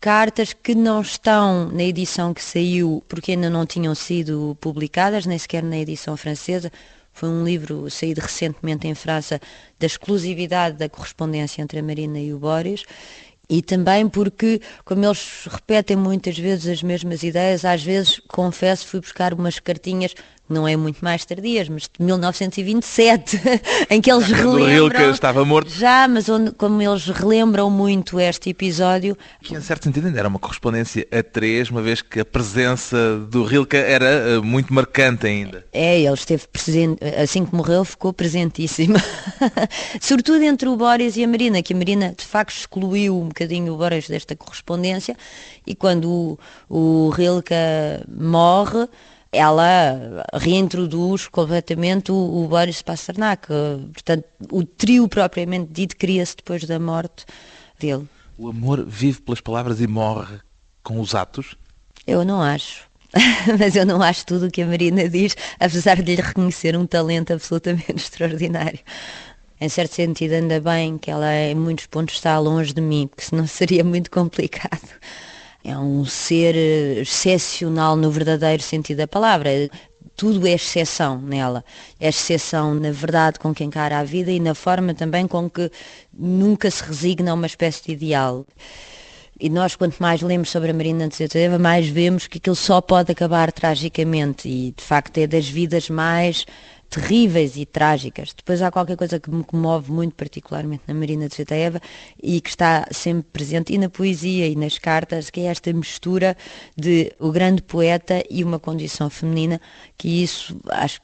cartas 0.00 0.52
que 0.52 0.74
não 0.74 1.00
estão 1.00 1.68
na 1.70 1.82
edição 1.82 2.32
que 2.32 2.42
saiu 2.42 3.02
porque 3.08 3.32
ainda 3.32 3.50
não 3.50 3.66
tinham 3.66 3.94
sido 3.94 4.56
publicadas, 4.60 5.26
nem 5.26 5.38
sequer 5.38 5.62
na 5.62 5.78
edição 5.78 6.16
francesa. 6.16 6.70
Foi 7.12 7.28
um 7.28 7.42
livro 7.42 7.90
saído 7.90 8.20
recentemente 8.20 8.86
em 8.86 8.94
França 8.94 9.40
da 9.76 9.86
exclusividade 9.86 10.76
da 10.76 10.88
correspondência 10.88 11.60
entre 11.60 11.80
a 11.80 11.82
Marina 11.82 12.20
e 12.20 12.32
o 12.32 12.38
Boris. 12.38 12.84
E 13.50 13.62
também 13.62 14.06
porque, 14.08 14.60
como 14.84 15.04
eles 15.06 15.46
repetem 15.48 15.96
muitas 15.96 16.38
vezes 16.38 16.66
as 16.66 16.82
mesmas 16.82 17.22
ideias, 17.22 17.64
às 17.64 17.82
vezes, 17.82 18.20
confesso, 18.28 18.86
fui 18.86 19.00
buscar 19.00 19.32
umas 19.32 19.58
cartinhas 19.58 20.14
não 20.48 20.66
é 20.66 20.76
muito 20.76 21.04
mais 21.04 21.24
tardias, 21.24 21.68
mas 21.68 21.82
de 21.82 22.04
1927, 22.04 23.40
em 23.90 24.00
que 24.00 24.10
eles 24.10 24.26
relembram... 24.26 24.88
Rilke 24.88 25.02
estava 25.10 25.44
morto. 25.44 25.70
Já, 25.70 26.08
mas 26.08 26.28
onde, 26.28 26.52
como 26.52 26.80
eles 26.82 27.06
relembram 27.06 27.70
muito 27.70 28.18
este 28.18 28.50
episódio, 28.50 29.16
Que, 29.42 29.54
em 29.54 29.60
certo 29.60 29.84
sentido, 29.84 30.06
ainda 30.06 30.18
era 30.18 30.28
uma 30.28 30.38
correspondência 30.38 31.06
a 31.10 31.22
três, 31.22 31.70
uma 31.70 31.82
vez 31.82 32.02
que 32.02 32.20
a 32.20 32.24
presença 32.24 33.18
do 33.30 33.44
Rilke 33.44 33.76
era 33.76 34.06
eh, 34.06 34.38
muito 34.40 34.72
marcante 34.72 35.26
ainda. 35.26 35.64
É, 35.72 36.00
ele 36.00 36.14
esteve 36.14 36.46
presente, 36.48 37.04
assim 37.04 37.44
que 37.44 37.54
morreu, 37.54 37.84
ficou 37.84 38.12
presentíssimo. 38.12 38.96
Sobretudo 40.00 40.42
entre 40.42 40.68
o 40.68 40.76
Boris 40.76 41.16
e 41.16 41.24
a 41.24 41.28
Marina, 41.28 41.62
que 41.62 41.72
a 41.72 41.76
Marina 41.76 42.14
de 42.16 42.24
facto 42.24 42.56
excluiu 42.56 43.20
um 43.20 43.28
bocadinho 43.28 43.74
o 43.74 43.76
Boris 43.76 44.08
desta 44.08 44.34
correspondência 44.34 45.16
e 45.66 45.74
quando 45.74 46.10
o, 46.10 46.38
o 46.68 47.10
Rilke 47.10 47.54
morre, 48.08 48.88
ela 49.32 50.24
reintroduz 50.32 51.28
completamente 51.28 52.10
o, 52.10 52.14
o 52.14 52.48
Boris 52.48 52.82
Pasternak. 52.82 53.48
Portanto, 53.92 54.24
o 54.50 54.64
trio 54.64 55.08
propriamente 55.08 55.72
dito 55.72 55.96
cria-se 55.96 56.36
depois 56.36 56.64
da 56.64 56.78
morte 56.78 57.26
dele. 57.78 58.08
O 58.36 58.48
amor 58.48 58.84
vive 58.86 59.20
pelas 59.20 59.40
palavras 59.40 59.80
e 59.80 59.86
morre 59.86 60.38
com 60.82 61.00
os 61.00 61.14
atos. 61.14 61.56
Eu 62.06 62.24
não 62.24 62.40
acho. 62.40 62.88
Mas 63.58 63.74
eu 63.74 63.86
não 63.86 64.02
acho 64.02 64.24
tudo 64.26 64.46
o 64.46 64.50
que 64.50 64.62
a 64.62 64.66
Marina 64.66 65.08
diz, 65.08 65.36
apesar 65.58 66.02
de 66.02 66.14
lhe 66.14 66.22
reconhecer 66.22 66.76
um 66.76 66.86
talento 66.86 67.32
absolutamente 67.32 67.92
extraordinário. 67.96 68.80
Em 69.60 69.68
certo 69.68 69.94
sentido, 69.94 70.34
ainda 70.34 70.60
bem 70.60 70.98
que 70.98 71.10
ela 71.10 71.34
em 71.34 71.54
muitos 71.54 71.86
pontos 71.86 72.14
está 72.14 72.38
longe 72.38 72.72
de 72.72 72.80
mim, 72.80 73.08
porque 73.08 73.24
senão 73.24 73.46
seria 73.48 73.82
muito 73.82 74.10
complicado. 74.10 74.88
É 75.64 75.76
um 75.76 76.04
ser 76.04 76.54
eh, 76.56 77.00
excepcional 77.00 77.96
no 77.96 78.10
verdadeiro 78.10 78.62
sentido 78.62 78.98
da 78.98 79.08
palavra. 79.08 79.50
Tudo 80.16 80.46
é 80.46 80.52
exceção 80.52 81.20
nela. 81.20 81.64
É 82.00 82.08
exceção 82.08 82.74
na 82.74 82.90
verdade 82.90 83.38
com 83.38 83.54
que 83.54 83.64
encara 83.64 83.98
a 83.98 84.04
vida 84.04 84.30
e 84.30 84.40
na 84.40 84.54
forma 84.54 84.94
também 84.94 85.26
com 85.26 85.48
que 85.50 85.70
nunca 86.12 86.70
se 86.70 86.82
resigna 86.82 87.32
a 87.32 87.34
uma 87.34 87.46
espécie 87.46 87.84
de 87.84 87.92
ideal. 87.92 88.46
E 89.40 89.48
nós, 89.48 89.76
quanto 89.76 90.02
mais 90.02 90.20
lemos 90.20 90.50
sobre 90.50 90.72
a 90.72 90.74
Marina 90.74 91.08
Zeteva, 91.08 91.60
mais 91.60 91.86
vemos 91.86 92.26
que 92.26 92.38
aquilo 92.38 92.56
só 92.56 92.80
pode 92.80 93.12
acabar 93.12 93.52
tragicamente. 93.52 94.48
E, 94.48 94.72
de 94.72 94.82
facto, 94.82 95.16
é 95.18 95.28
das 95.28 95.48
vidas 95.48 95.88
mais 95.88 96.44
terríveis 96.88 97.56
e 97.56 97.66
trágicas. 97.66 98.32
Depois 98.34 98.62
há 98.62 98.70
qualquer 98.70 98.96
coisa 98.96 99.20
que 99.20 99.30
me 99.30 99.44
comove 99.44 99.92
muito 99.92 100.14
particularmente 100.14 100.82
na 100.86 100.94
Marina 100.94 101.28
de 101.28 101.36
Zeteva 101.36 101.80
e 102.22 102.40
que 102.40 102.48
está 102.48 102.86
sempre 102.90 103.28
presente 103.32 103.72
e 103.72 103.78
na 103.78 103.88
poesia 103.88 104.46
e 104.46 104.56
nas 104.56 104.78
cartas, 104.78 105.30
que 105.30 105.40
é 105.40 105.44
esta 105.44 105.72
mistura 105.72 106.36
de 106.76 107.12
o 107.18 107.30
grande 107.30 107.62
poeta 107.62 108.22
e 108.30 108.42
uma 108.42 108.58
condição 108.58 109.10
feminina, 109.10 109.60
que 109.96 110.22
isso 110.22 110.58
acho 110.68 111.00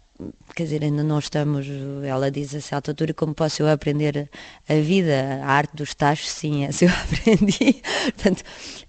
quer 0.55 0.65
dizer, 0.65 0.85
ainda 0.85 1.03
não 1.03 1.19
estamos, 1.19 1.67
ela 2.05 2.31
diz 2.31 2.55
a 2.55 2.61
certa 2.61 2.93
altura, 2.93 3.13
como 3.13 3.35
posso 3.35 3.63
eu 3.63 3.71
aprender 3.71 4.29
a 4.69 4.75
vida, 4.75 5.41
a 5.43 5.51
arte 5.51 5.75
dos 5.77 5.95
tachos, 5.95 6.31
sim, 6.31 6.65
essa 6.65 6.85
eu 6.85 6.91
aprendi. 7.05 7.83
Portanto, 8.15 8.45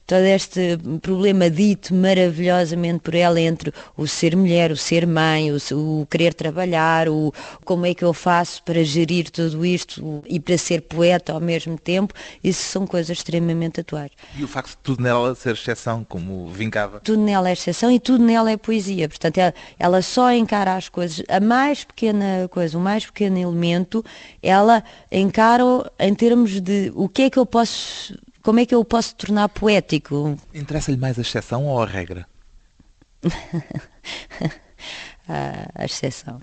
todo 0.08 0.24
este 0.24 0.78
problema 1.02 1.50
dito 1.50 1.94
maravilhosamente 1.94 3.00
por 3.00 3.16
ela 3.16 3.40
entre 3.40 3.74
o 3.98 4.08
ser 4.08 4.36
mulher, 4.36 4.72
o 4.72 4.78
ser 4.78 5.08
mãe, 5.08 5.52
o, 5.52 5.58
o, 5.74 6.06
querer 6.06 6.34
trabalhar, 6.34 7.10
o 7.10 7.34
como 7.64 7.86
é 7.86 7.94
que 7.94 8.04
eu 8.04 8.14
faço 8.14 8.62
para 8.64 8.84
gerir 8.84 9.30
tudo 9.32 9.66
isto 9.66 10.24
e 10.28 10.40
para 10.40 10.58
ser 10.58 10.82
poeta 10.82 11.34
ao 11.34 11.40
mesmo 11.40 11.78
tempo, 11.78 12.14
isso 12.44 12.64
são 12.64 12.86
coisas 12.86 13.18
extremamente 13.18 13.82
atuais. 13.82 14.12
E 14.38 14.44
o 14.44 14.48
facto 14.48 14.72
de 14.72 14.78
tudo 14.78 15.02
nela 15.02 15.34
ser 15.34 15.54
exceção, 15.54 16.04
como 16.04 16.48
vincava? 16.50 17.00
Tudo 17.00 17.22
nela 17.22 17.50
é 17.50 17.54
exceção 17.54 17.92
e 17.92 18.00
tudo 18.00 18.24
nela 18.24 18.52
é 18.52 18.58
poesia. 18.58 19.10
Portanto, 19.10 19.38
ela, 19.38 19.54
ela 19.80 20.02
só 20.02 20.32
encara 20.32 20.76
as 20.76 20.88
coisas, 20.88 21.24
a 21.28 21.40
mais 21.56 21.86
pequena 21.86 22.50
coisa, 22.50 22.78
o 22.78 22.82
mais 22.82 23.06
pequeno 23.06 23.38
elemento, 23.38 24.04
ela 24.44 24.84
encara 25.10 25.64
em 25.98 26.14
termos 26.14 26.60
de 26.60 26.92
o 26.94 27.08
que 27.08 27.24
é 27.24 27.30
que 27.30 27.40
eu 27.40 27.46
posso 27.46 28.14
como 28.44 28.60
é 28.60 28.66
que 28.66 28.76
eu 28.76 28.84
posso 28.86 29.16
tornar 29.16 29.50
poético? 29.50 30.38
Interessa-lhe 30.54 30.98
mais 30.98 31.18
a 31.18 31.22
exceção 31.22 31.66
ou 31.66 31.82
a 31.82 31.86
regra? 31.86 32.28
a 35.28 35.86
exceção. 35.86 36.40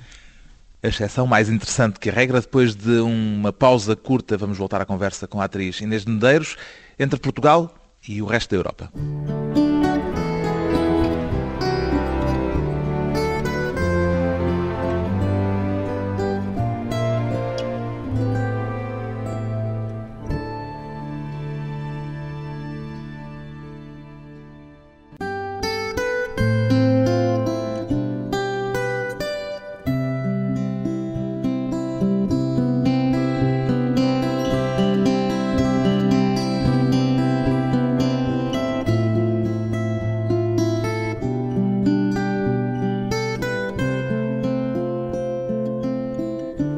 A 0.83 0.89
exceção 0.89 1.29
mais 1.29 1.49
interessante 1.49 2.01
que 2.01 2.11
a 2.11 2.13
regra. 2.13 2.41
Depois 2.41 2.75
de 2.75 2.99
uma 2.99 3.53
pausa 3.53 3.95
curta, 3.95 4.37
vamos 4.37 4.59
voltar 4.59 4.81
à 4.81 4.85
conversa 4.85 5.29
com 5.29 5.41
a 5.41 5.45
atriz 5.45 5.81
Inês 5.81 6.05
de 6.05 6.11
Medeiros, 6.11 6.57
entre 6.99 7.21
Portugal 7.21 7.73
e 8.09 8.21
o 8.21 8.27
resto 8.27 8.51
da 8.51 8.57
Europa. 8.57 8.93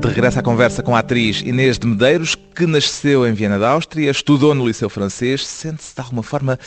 Regressa 0.08 0.40
à 0.40 0.42
conversa 0.42 0.82
com 0.82 0.94
a 0.94 0.98
atriz 0.98 1.40
Inês 1.40 1.78
de 1.78 1.86
Medeiros, 1.86 2.34
que 2.34 2.66
nasceu 2.66 3.26
em 3.26 3.32
Viena 3.32 3.58
da 3.58 3.70
Áustria, 3.70 4.10
estudou 4.10 4.54
no 4.54 4.66
Liceu 4.66 4.90
Francês. 4.90 5.46
Sente-se 5.46 5.94
de 5.94 6.00
alguma 6.00 6.22
forma 6.22 6.58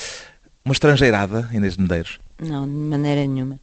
uma 0.66 0.74
estrangeirada, 0.74 1.50
Inês 1.54 1.76
de 1.76 1.82
Medeiros? 1.82 2.20
Não, 2.42 2.66
de 2.66 2.74
maneira 2.74 3.26
nenhuma. 3.26 3.60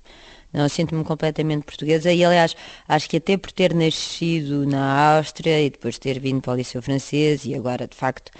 Não, 0.52 0.68
sinto-me 0.68 1.02
completamente 1.02 1.64
portuguesa 1.64 2.12
e, 2.12 2.24
aliás, 2.24 2.54
acho 2.88 3.10
que 3.10 3.16
até 3.16 3.36
por 3.36 3.50
ter 3.50 3.74
nascido 3.74 4.64
na 4.64 5.16
Áustria 5.16 5.60
e 5.60 5.68
depois 5.68 5.98
ter 5.98 6.20
vindo 6.20 6.40
para 6.40 6.52
o 6.52 6.56
Liceu 6.56 6.80
Francês 6.80 7.44
e 7.44 7.54
agora, 7.54 7.88
de 7.88 7.96
facto, 7.96 8.30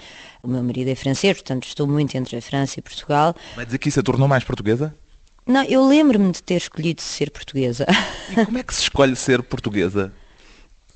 o 0.41 0.47
meu 0.47 0.63
marido 0.63 0.89
é 0.89 0.95
francês, 0.95 1.33
portanto 1.33 1.67
estou 1.67 1.85
muito 1.85 2.15
entre 2.15 2.37
a 2.37 2.41
França 2.41 2.79
e 2.79 2.81
Portugal. 2.81 3.35
Vai 3.55 3.65
dizer 3.65 3.77
que 3.77 3.89
isso 3.89 3.99
a 3.99 4.03
tornou 4.03 4.27
mais 4.27 4.45
portuguesa? 4.45 4.95
Não, 5.45 5.63
eu 5.65 5.85
lembro-me 5.85 6.31
de 6.31 6.41
ter 6.41 6.55
escolhido 6.55 7.01
ser 7.01 7.29
portuguesa. 7.29 7.85
E 8.31 8.45
como 8.45 8.57
é 8.57 8.63
que 8.63 8.73
se 8.73 8.83
escolhe 8.83 9.15
ser 9.15 9.43
portuguesa? 9.43 10.13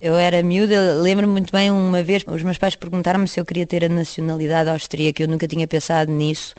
Eu 0.01 0.15
era 0.15 0.41
miúda, 0.41 0.96
lembro-me 1.01 1.34
muito 1.34 1.51
bem 1.51 1.70
uma 1.70 2.01
vez, 2.01 2.24
os 2.25 2.41
meus 2.41 2.58
pais 2.58 2.75
perguntaram-me 2.75 3.27
se 3.27 3.38
eu 3.38 3.46
queria 3.46 3.65
ter 3.65 3.84
a 3.84 3.89
nacionalidade 3.89 4.70
austríaca, 4.70 5.22
eu 5.22 5.27
nunca 5.27 5.46
tinha 5.46 5.68
pensado 5.68 6.10
nisso. 6.10 6.56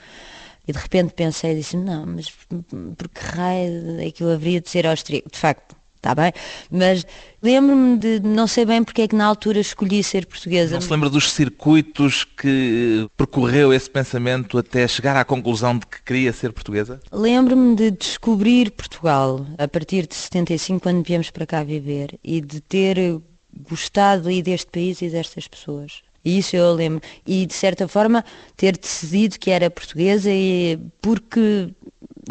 E 0.68 0.72
de 0.72 0.78
repente 0.78 1.14
pensei 1.14 1.52
e 1.52 1.54
disse, 1.56 1.74
não, 1.74 2.04
mas 2.04 2.28
por 2.28 3.08
que 3.08 3.20
raio 3.20 3.98
é 3.98 4.10
que 4.10 4.22
eu 4.22 4.30
haveria 4.30 4.60
de 4.60 4.68
ser 4.68 4.86
austríaco? 4.86 5.30
De 5.32 5.38
facto, 5.38 5.74
está 5.96 6.14
bem, 6.14 6.32
mas 6.70 7.06
lembro-me 7.42 7.98
de 7.98 8.20
não 8.20 8.46
sei 8.46 8.66
bem 8.66 8.84
porque 8.84 9.02
é 9.02 9.08
que 9.08 9.16
na 9.16 9.24
altura 9.24 9.58
escolhi 9.58 10.04
ser 10.04 10.26
portuguesa. 10.26 10.74
Não 10.74 10.80
se 10.82 10.90
lembra 10.90 11.08
dos 11.08 11.32
circuitos 11.32 12.24
que 12.24 13.08
percorreu 13.16 13.72
esse 13.72 13.88
pensamento 13.88 14.58
até 14.58 14.86
chegar 14.86 15.16
à 15.16 15.24
conclusão 15.24 15.78
de 15.78 15.86
que 15.86 16.02
queria 16.02 16.32
ser 16.34 16.52
portuguesa? 16.52 17.00
Lembro-me 17.10 17.74
de 17.74 17.90
descobrir 17.90 18.70
Portugal 18.70 19.46
a 19.56 19.66
partir 19.66 20.06
de 20.06 20.14
75, 20.14 20.80
quando 20.80 21.02
viemos 21.02 21.30
para 21.30 21.46
cá 21.46 21.64
viver, 21.64 22.18
e 22.22 22.42
de 22.42 22.60
ter 22.60 23.20
gostado 23.68 24.28
aí 24.28 24.42
deste 24.42 24.66
país 24.66 25.02
e 25.02 25.08
destas 25.08 25.48
pessoas. 25.48 26.02
E 26.24 26.38
isso 26.38 26.54
eu 26.54 26.72
lembro. 26.74 27.02
E 27.26 27.46
de 27.46 27.54
certa 27.54 27.88
forma 27.88 28.24
ter 28.56 28.76
decidido 28.76 29.38
que 29.38 29.50
era 29.50 29.70
portuguesa 29.70 30.30
e 30.30 30.78
porque 31.00 31.70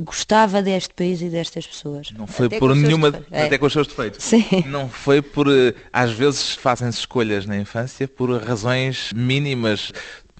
gostava 0.03 0.61
deste 0.61 0.93
país 0.93 1.21
e 1.21 1.29
destas 1.29 1.65
pessoas. 1.65 2.11
Não 2.11 2.27
foi 2.27 2.45
até 2.45 2.59
por 2.59 2.75
nenhuma, 2.75 3.25
é. 3.31 3.43
até 3.43 3.57
com 3.57 3.65
os 3.65 3.73
seus 3.73 3.87
defeitos. 3.87 4.23
Sim. 4.23 4.45
Não 4.67 4.87
foi 4.87 5.21
por, 5.21 5.47
eh, 5.47 5.73
às 5.91 6.11
vezes 6.11 6.53
fazem-se 6.53 6.99
escolhas 6.99 7.45
na 7.45 7.57
infância 7.57 8.07
por 8.07 8.31
razões 8.41 9.11
mínimas, 9.13 9.91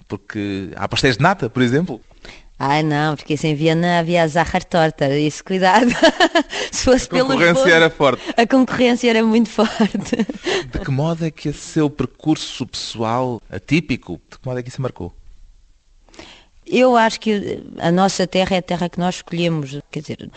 porque 0.06 0.70
há 0.76 0.88
pastéis 0.88 1.16
de 1.16 1.22
nata, 1.22 1.50
por 1.50 1.62
exemplo. 1.62 2.00
Ai 2.62 2.82
não, 2.82 3.16
porque 3.16 3.32
isso 3.32 3.46
em 3.46 3.54
Viena 3.54 4.00
havia 4.00 4.22
a 4.22 4.28
Zahar 4.28 4.62
Torta, 4.62 5.16
isso 5.16 5.42
cuidado. 5.42 5.86
Se 6.70 6.84
fosse 6.84 7.06
a 7.06 7.08
concorrência 7.08 7.54
pelo 7.64 7.74
era 7.74 7.88
forte. 7.88 8.22
A 8.36 8.46
concorrência 8.46 9.08
era 9.08 9.24
muito 9.24 9.48
forte. 9.48 10.16
De 10.70 10.78
que 10.78 10.90
modo 10.90 11.24
é 11.24 11.30
que 11.30 11.48
esse 11.48 11.58
seu 11.58 11.88
percurso 11.88 12.66
pessoal 12.66 13.40
atípico, 13.50 14.20
de 14.30 14.38
que 14.38 14.46
modo 14.46 14.60
é 14.60 14.62
que 14.62 14.68
isso 14.68 14.82
marcou? 14.82 15.10
Eu 16.72 16.96
acho 16.96 17.18
que 17.18 17.64
a 17.78 17.90
nossa 17.90 18.28
terra 18.28 18.54
é 18.54 18.58
a 18.58 18.62
terra 18.62 18.88
que 18.88 19.00
nós 19.00 19.16
escolhemos. 19.16 19.76
Quer 19.90 20.00
dizer, 20.02 20.30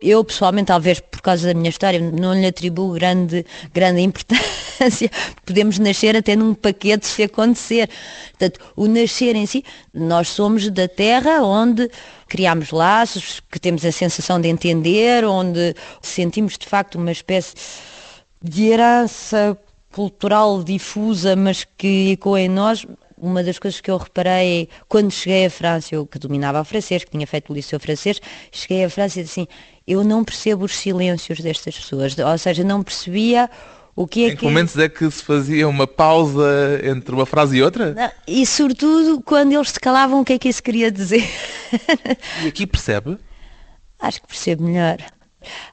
eu 0.00 0.24
pessoalmente, 0.24 0.68
talvez 0.68 1.00
por 1.00 1.20
causa 1.20 1.48
da 1.48 1.52
minha 1.54 1.68
história, 1.68 1.98
não 1.98 2.32
lhe 2.32 2.46
atribuo 2.46 2.92
grande, 2.92 3.44
grande 3.74 4.00
importância. 4.00 5.10
Podemos 5.44 5.80
nascer 5.80 6.16
até 6.16 6.36
num 6.36 6.54
paquete 6.54 7.08
se 7.08 7.24
acontecer. 7.24 7.90
Portanto, 8.30 8.60
o 8.76 8.86
nascer 8.86 9.34
em 9.34 9.46
si, 9.46 9.64
nós 9.92 10.28
somos 10.28 10.70
da 10.70 10.86
terra 10.86 11.42
onde 11.42 11.90
criamos 12.28 12.70
laços, 12.70 13.40
que 13.50 13.58
temos 13.58 13.84
a 13.84 13.90
sensação 13.90 14.40
de 14.40 14.46
entender, 14.46 15.24
onde 15.24 15.74
sentimos 16.00 16.56
de 16.56 16.68
facto 16.68 16.94
uma 16.94 17.10
espécie 17.10 17.56
de 18.40 18.68
herança 18.68 19.58
cultural 19.92 20.62
difusa, 20.62 21.34
mas 21.34 21.66
que 21.76 22.12
ecoa 22.12 22.40
em 22.40 22.48
nós, 22.48 22.86
uma 23.20 23.42
das 23.42 23.58
coisas 23.58 23.80
que 23.80 23.90
eu 23.90 23.96
reparei 23.96 24.68
quando 24.88 25.10
cheguei 25.10 25.46
à 25.46 25.50
França, 25.50 25.94
eu 25.94 26.06
que 26.06 26.18
dominava 26.18 26.60
o 26.60 26.64
francês, 26.64 27.04
que 27.04 27.10
tinha 27.10 27.26
feito 27.26 27.52
o 27.52 27.54
liceu 27.54 27.78
francês, 27.78 28.20
cheguei 28.50 28.84
à 28.84 28.90
França 28.90 29.20
e 29.20 29.22
disse 29.22 29.40
assim, 29.40 29.48
eu 29.86 30.02
não 30.02 30.24
percebo 30.24 30.64
os 30.64 30.76
silêncios 30.76 31.40
destas 31.40 31.76
pessoas, 31.76 32.16
ou 32.18 32.38
seja, 32.38 32.64
não 32.64 32.82
percebia 32.82 33.50
o 33.94 34.06
que 34.06 34.24
é 34.24 34.28
em 34.28 34.36
que... 34.36 34.44
momentos 34.44 34.78
é 34.78 34.88
que 34.88 35.10
se 35.10 35.22
fazia 35.22 35.68
uma 35.68 35.86
pausa 35.86 36.80
entre 36.84 37.14
uma 37.14 37.26
frase 37.26 37.58
e 37.58 37.62
outra? 37.62 37.92
Não, 37.92 38.10
e 38.26 38.46
sobretudo 38.46 39.20
quando 39.20 39.52
eles 39.52 39.70
se 39.70 39.80
calavam, 39.80 40.20
o 40.20 40.24
que 40.24 40.32
é 40.32 40.38
que 40.38 40.48
isso 40.48 40.62
queria 40.62 40.90
dizer? 40.90 41.28
E 42.42 42.48
aqui 42.48 42.66
percebe? 42.66 43.18
Acho 43.98 44.22
que 44.22 44.28
percebo 44.28 44.62
melhor. 44.62 44.98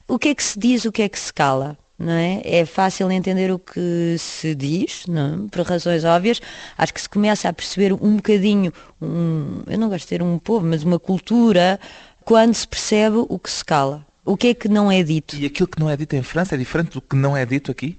O 0.06 0.18
que 0.18 0.28
é 0.28 0.34
que 0.34 0.42
se 0.42 0.58
diz, 0.58 0.84
o 0.84 0.92
que 0.92 1.02
é 1.02 1.08
que 1.08 1.18
se 1.18 1.32
cala? 1.32 1.78
Não 1.98 2.12
é? 2.12 2.40
É 2.44 2.64
fácil 2.64 3.10
entender 3.10 3.50
o 3.50 3.58
que 3.58 4.16
se 4.18 4.54
diz, 4.54 5.04
não 5.06 5.46
é? 5.46 5.48
por 5.50 5.66
razões 5.66 6.04
óbvias. 6.04 6.40
Acho 6.76 6.94
que 6.94 7.00
se 7.00 7.08
começa 7.08 7.48
a 7.48 7.52
perceber 7.52 7.92
um 7.92 8.16
bocadinho, 8.16 8.72
um, 9.02 9.62
eu 9.66 9.78
não 9.78 9.88
gosto 9.88 10.04
de 10.04 10.08
ter 10.10 10.22
um 10.22 10.38
povo, 10.38 10.64
mas 10.64 10.84
uma 10.84 10.98
cultura, 10.98 11.80
quando 12.24 12.54
se 12.54 12.68
percebe 12.68 13.16
o 13.28 13.38
que 13.38 13.50
se 13.50 13.64
cala. 13.64 14.06
O 14.24 14.36
que 14.36 14.48
é 14.48 14.54
que 14.54 14.68
não 14.68 14.92
é 14.92 15.02
dito? 15.02 15.36
E 15.36 15.46
aquilo 15.46 15.66
que 15.66 15.80
não 15.80 15.88
é 15.88 15.96
dito 15.96 16.14
em 16.14 16.22
França 16.22 16.54
é 16.54 16.58
diferente 16.58 16.92
do 16.92 17.00
que 17.00 17.16
não 17.16 17.36
é 17.36 17.46
dito 17.46 17.70
aqui? 17.70 17.98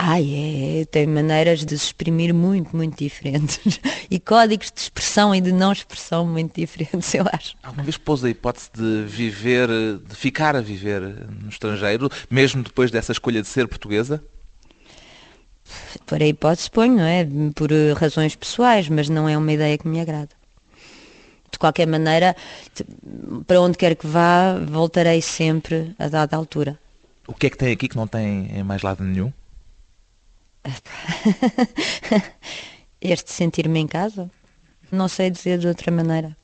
Ai, 0.00 0.80
é, 0.80 0.84
tem 0.84 1.08
maneiras 1.08 1.66
de 1.66 1.76
se 1.76 1.86
exprimir 1.86 2.32
muito, 2.32 2.74
muito 2.76 2.96
diferentes. 2.96 3.80
E 4.10 4.18
códigos 4.18 4.72
de 4.74 4.80
expressão 4.80 5.34
e 5.34 5.40
de 5.40 5.52
não 5.52 5.70
expressão 5.70 6.24
muito 6.24 6.58
diferentes, 6.58 7.12
eu 7.12 7.26
acho. 7.30 7.54
Alguma 7.62 7.82
vez 7.82 7.98
pôs 7.98 8.24
a 8.24 8.30
hipótese 8.30 8.70
de 8.72 9.04
viver, 9.06 9.68
de 9.68 10.16
ficar 10.16 10.56
a 10.56 10.62
viver 10.62 11.02
no 11.02 11.50
estrangeiro, 11.50 12.08
mesmo 12.30 12.62
depois 12.62 12.90
dessa 12.90 13.12
escolha 13.12 13.42
de 13.42 13.48
ser 13.48 13.68
portuguesa? 13.68 14.24
Por 16.06 16.22
a 16.22 16.26
hipótese 16.26 16.70
ponho, 16.70 16.96
não 16.96 17.04
é? 17.04 17.28
Por 17.54 17.70
eh, 17.70 17.92
razões 17.92 18.34
pessoais, 18.34 18.88
mas 18.88 19.10
não 19.10 19.28
é 19.28 19.36
uma 19.36 19.52
ideia 19.52 19.76
que 19.76 19.86
me 19.86 20.00
agrada. 20.00 20.30
De 21.52 21.58
qualquer 21.58 21.86
maneira, 21.86 22.34
para 23.46 23.60
onde 23.60 23.76
quer 23.76 23.94
que 23.94 24.06
vá, 24.06 24.58
voltarei 24.58 25.20
sempre 25.20 25.94
a 25.98 26.08
dada 26.08 26.34
altura. 26.34 26.78
O 27.26 27.34
que 27.34 27.48
é 27.48 27.50
que 27.50 27.58
tem 27.58 27.72
aqui 27.72 27.88
que 27.88 27.96
não 27.96 28.06
tem 28.06 28.48
em 28.56 28.62
mais 28.62 28.80
lado 28.80 29.04
nenhum? 29.04 29.30
este 33.00 33.32
sentir-me 33.32 33.80
em 33.80 33.86
casa? 33.86 34.30
Não 34.90 35.08
sei 35.08 35.30
dizer 35.30 35.58
de 35.58 35.68
outra 35.68 35.90
maneira. 35.90 36.36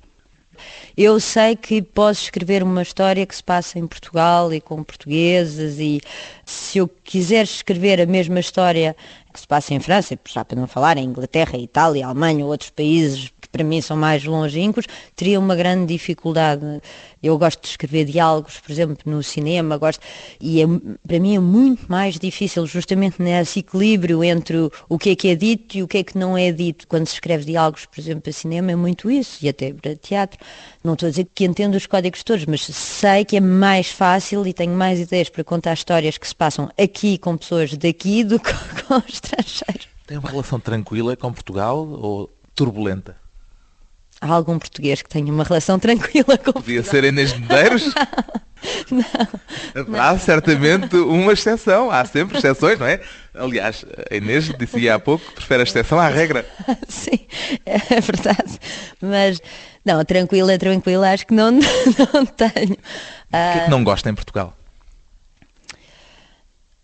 Eu 0.96 1.18
sei 1.18 1.56
que 1.56 1.82
posso 1.82 2.22
escrever 2.22 2.62
uma 2.62 2.82
história 2.82 3.26
que 3.26 3.34
se 3.34 3.42
passa 3.42 3.78
em 3.78 3.86
Portugal 3.86 4.52
e 4.52 4.60
com 4.60 4.84
portugueses 4.84 5.80
e 5.80 6.00
se 6.44 6.78
eu 6.78 6.88
quiser 6.88 7.42
escrever 7.42 8.00
a 8.00 8.06
mesma 8.06 8.38
história 8.38 8.94
que 9.32 9.40
se 9.40 9.46
passa 9.46 9.74
em 9.74 9.80
França, 9.80 10.16
já 10.28 10.44
para 10.44 10.60
não 10.60 10.68
falar 10.68 10.96
em 10.96 11.04
Inglaterra, 11.04 11.58
Itália, 11.58 12.06
Alemanha, 12.06 12.46
outros 12.46 12.70
países 12.70 13.32
para 13.54 13.62
mim 13.62 13.80
são 13.80 13.96
mais 13.96 14.24
longínquos, 14.24 14.84
teria 15.14 15.38
uma 15.38 15.54
grande 15.54 15.86
dificuldade. 15.86 16.82
Eu 17.24 17.38
gosto 17.38 17.62
de 17.62 17.68
escrever 17.68 18.04
diálogos, 18.04 18.60
por 18.60 18.70
exemplo, 18.70 18.98
no 19.06 19.22
cinema, 19.22 19.78
gosto, 19.78 19.98
e 20.38 20.60
é, 20.60 20.66
para 21.06 21.18
mim 21.18 21.34
é 21.34 21.38
muito 21.38 21.90
mais 21.90 22.18
difícil 22.18 22.66
justamente 22.66 23.22
nesse 23.22 23.60
equilíbrio 23.60 24.22
entre 24.22 24.70
o 24.90 24.98
que 24.98 25.08
é 25.08 25.16
que 25.16 25.28
é 25.28 25.34
dito 25.34 25.78
e 25.78 25.82
o 25.82 25.88
que 25.88 25.96
é 25.96 26.04
que 26.04 26.18
não 26.18 26.36
é 26.36 26.52
dito. 26.52 26.86
Quando 26.86 27.06
se 27.06 27.14
escreve 27.14 27.46
diálogos, 27.46 27.86
por 27.86 27.98
exemplo, 27.98 28.20
para 28.20 28.32
cinema, 28.32 28.72
é 28.72 28.76
muito 28.76 29.10
isso, 29.10 29.38
e 29.40 29.48
até 29.48 29.72
para 29.72 29.96
teatro. 29.96 30.38
Não 30.84 30.92
estou 30.92 31.06
a 31.06 31.10
dizer 31.10 31.26
que 31.34 31.46
entendo 31.46 31.76
os 31.76 31.86
códigos 31.86 32.22
todos, 32.22 32.44
mas 32.44 32.60
sei 32.60 33.24
que 33.24 33.38
é 33.38 33.40
mais 33.40 33.88
fácil 33.88 34.46
e 34.46 34.52
tenho 34.52 34.74
mais 34.74 35.00
ideias 35.00 35.30
para 35.30 35.42
contar 35.42 35.72
histórias 35.72 36.18
que 36.18 36.28
se 36.28 36.34
passam 36.34 36.70
aqui 36.78 37.16
com 37.16 37.38
pessoas 37.38 37.74
daqui 37.74 38.22
do 38.22 38.38
que 38.38 38.52
com 38.86 39.02
estrangeiros. 39.08 39.88
Tem 40.06 40.18
uma 40.18 40.28
relação 40.28 40.60
tranquila 40.60 41.16
com 41.16 41.32
Portugal 41.32 41.88
ou 41.88 42.30
turbulenta? 42.54 43.23
Há 44.24 44.32
algum 44.32 44.58
português 44.58 45.02
que 45.02 45.08
tenha 45.10 45.30
uma 45.30 45.44
relação 45.44 45.78
tranquila 45.78 46.38
com 46.38 46.52
Podia 46.54 46.82
ser 46.82 47.04
Inês 47.04 47.34
de 47.34 47.40
Medeiros? 47.40 47.92
Não, 48.90 50.00
Há 50.00 50.18
certamente 50.18 50.96
uma 50.96 51.34
exceção, 51.34 51.90
há 51.90 52.02
sempre 52.06 52.38
exceções, 52.38 52.78
não 52.78 52.86
é? 52.86 52.98
Aliás, 53.34 53.84
a 54.10 54.16
Inês 54.16 54.50
dizia 54.56 54.94
há 54.94 54.98
pouco 54.98 55.22
que 55.26 55.34
prefere 55.34 55.60
a 55.60 55.64
exceção 55.64 56.00
à 56.00 56.08
regra. 56.08 56.46
Sim, 56.88 57.26
é 57.66 58.00
verdade. 58.00 58.58
Mas, 59.02 59.38
não, 59.84 60.02
tranquila, 60.02 60.56
tranquila, 60.58 61.10
acho 61.10 61.26
que 61.26 61.34
não, 61.34 61.50
não 61.52 62.24
tenho. 62.24 62.72
O 62.72 62.76
que 62.76 63.36
é 63.36 63.64
que 63.64 63.70
não 63.70 63.84
gosta 63.84 64.08
em 64.08 64.14
Portugal? 64.14 64.56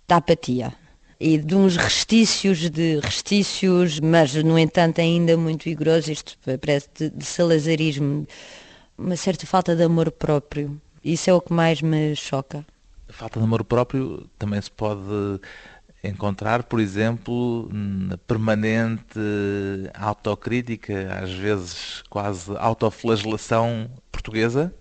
Da 0.06 0.16
apatia 0.16 0.74
e 1.20 1.36
de 1.36 1.54
uns 1.54 1.76
restícios 1.76 2.70
de 2.70 2.98
restícios, 2.98 4.00
mas 4.00 4.34
no 4.34 4.58
entanto 4.58 5.02
ainda 5.02 5.36
muito 5.36 5.64
vigoroso, 5.64 6.10
isto 6.10 6.38
parece 6.58 6.88
de, 6.94 7.10
de 7.10 7.24
salazarismo, 7.26 8.26
uma 8.96 9.16
certa 9.16 9.46
falta 9.46 9.76
de 9.76 9.82
amor 9.82 10.10
próprio. 10.10 10.80
Isso 11.04 11.28
é 11.28 11.34
o 11.34 11.40
que 11.40 11.52
mais 11.52 11.82
me 11.82 12.16
choca. 12.16 12.64
A 13.06 13.12
falta 13.12 13.38
de 13.38 13.44
amor 13.44 13.64
próprio 13.64 14.26
também 14.38 14.60
se 14.62 14.70
pode 14.70 15.40
encontrar, 16.02 16.62
por 16.62 16.80
exemplo, 16.80 17.68
na 17.70 18.16
permanente 18.16 19.20
autocrítica, 19.92 21.18
às 21.22 21.30
vezes 21.30 22.02
quase 22.08 22.50
autoflagelação 22.56 23.90
portuguesa? 24.10 24.74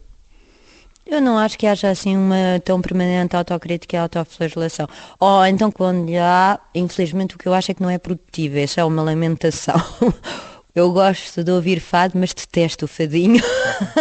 Eu 1.09 1.19
não 1.19 1.39
acho 1.39 1.57
que 1.57 1.65
haja 1.65 1.89
assim 1.89 2.15
uma 2.15 2.59
tão 2.63 2.79
permanente 2.79 3.35
autocrítica 3.35 3.95
e 3.95 3.99
autoflagelação. 3.99 4.87
Ou 5.19 5.43
então 5.45 5.71
quando 5.71 6.11
há, 6.15 6.59
infelizmente 6.73 7.35
o 7.35 7.39
que 7.39 7.47
eu 7.47 7.53
acho 7.53 7.71
é 7.71 7.73
que 7.73 7.81
não 7.81 7.89
é 7.89 7.97
produtivo, 7.97 8.57
isso 8.59 8.79
é 8.79 8.85
uma 8.85 9.01
lamentação. 9.01 9.75
Eu 10.75 10.91
gosto 10.93 11.43
de 11.43 11.51
ouvir 11.51 11.79
fado, 11.79 12.17
mas 12.17 12.31
detesto 12.31 12.85
o 12.85 12.87
fadinho. 12.87 13.43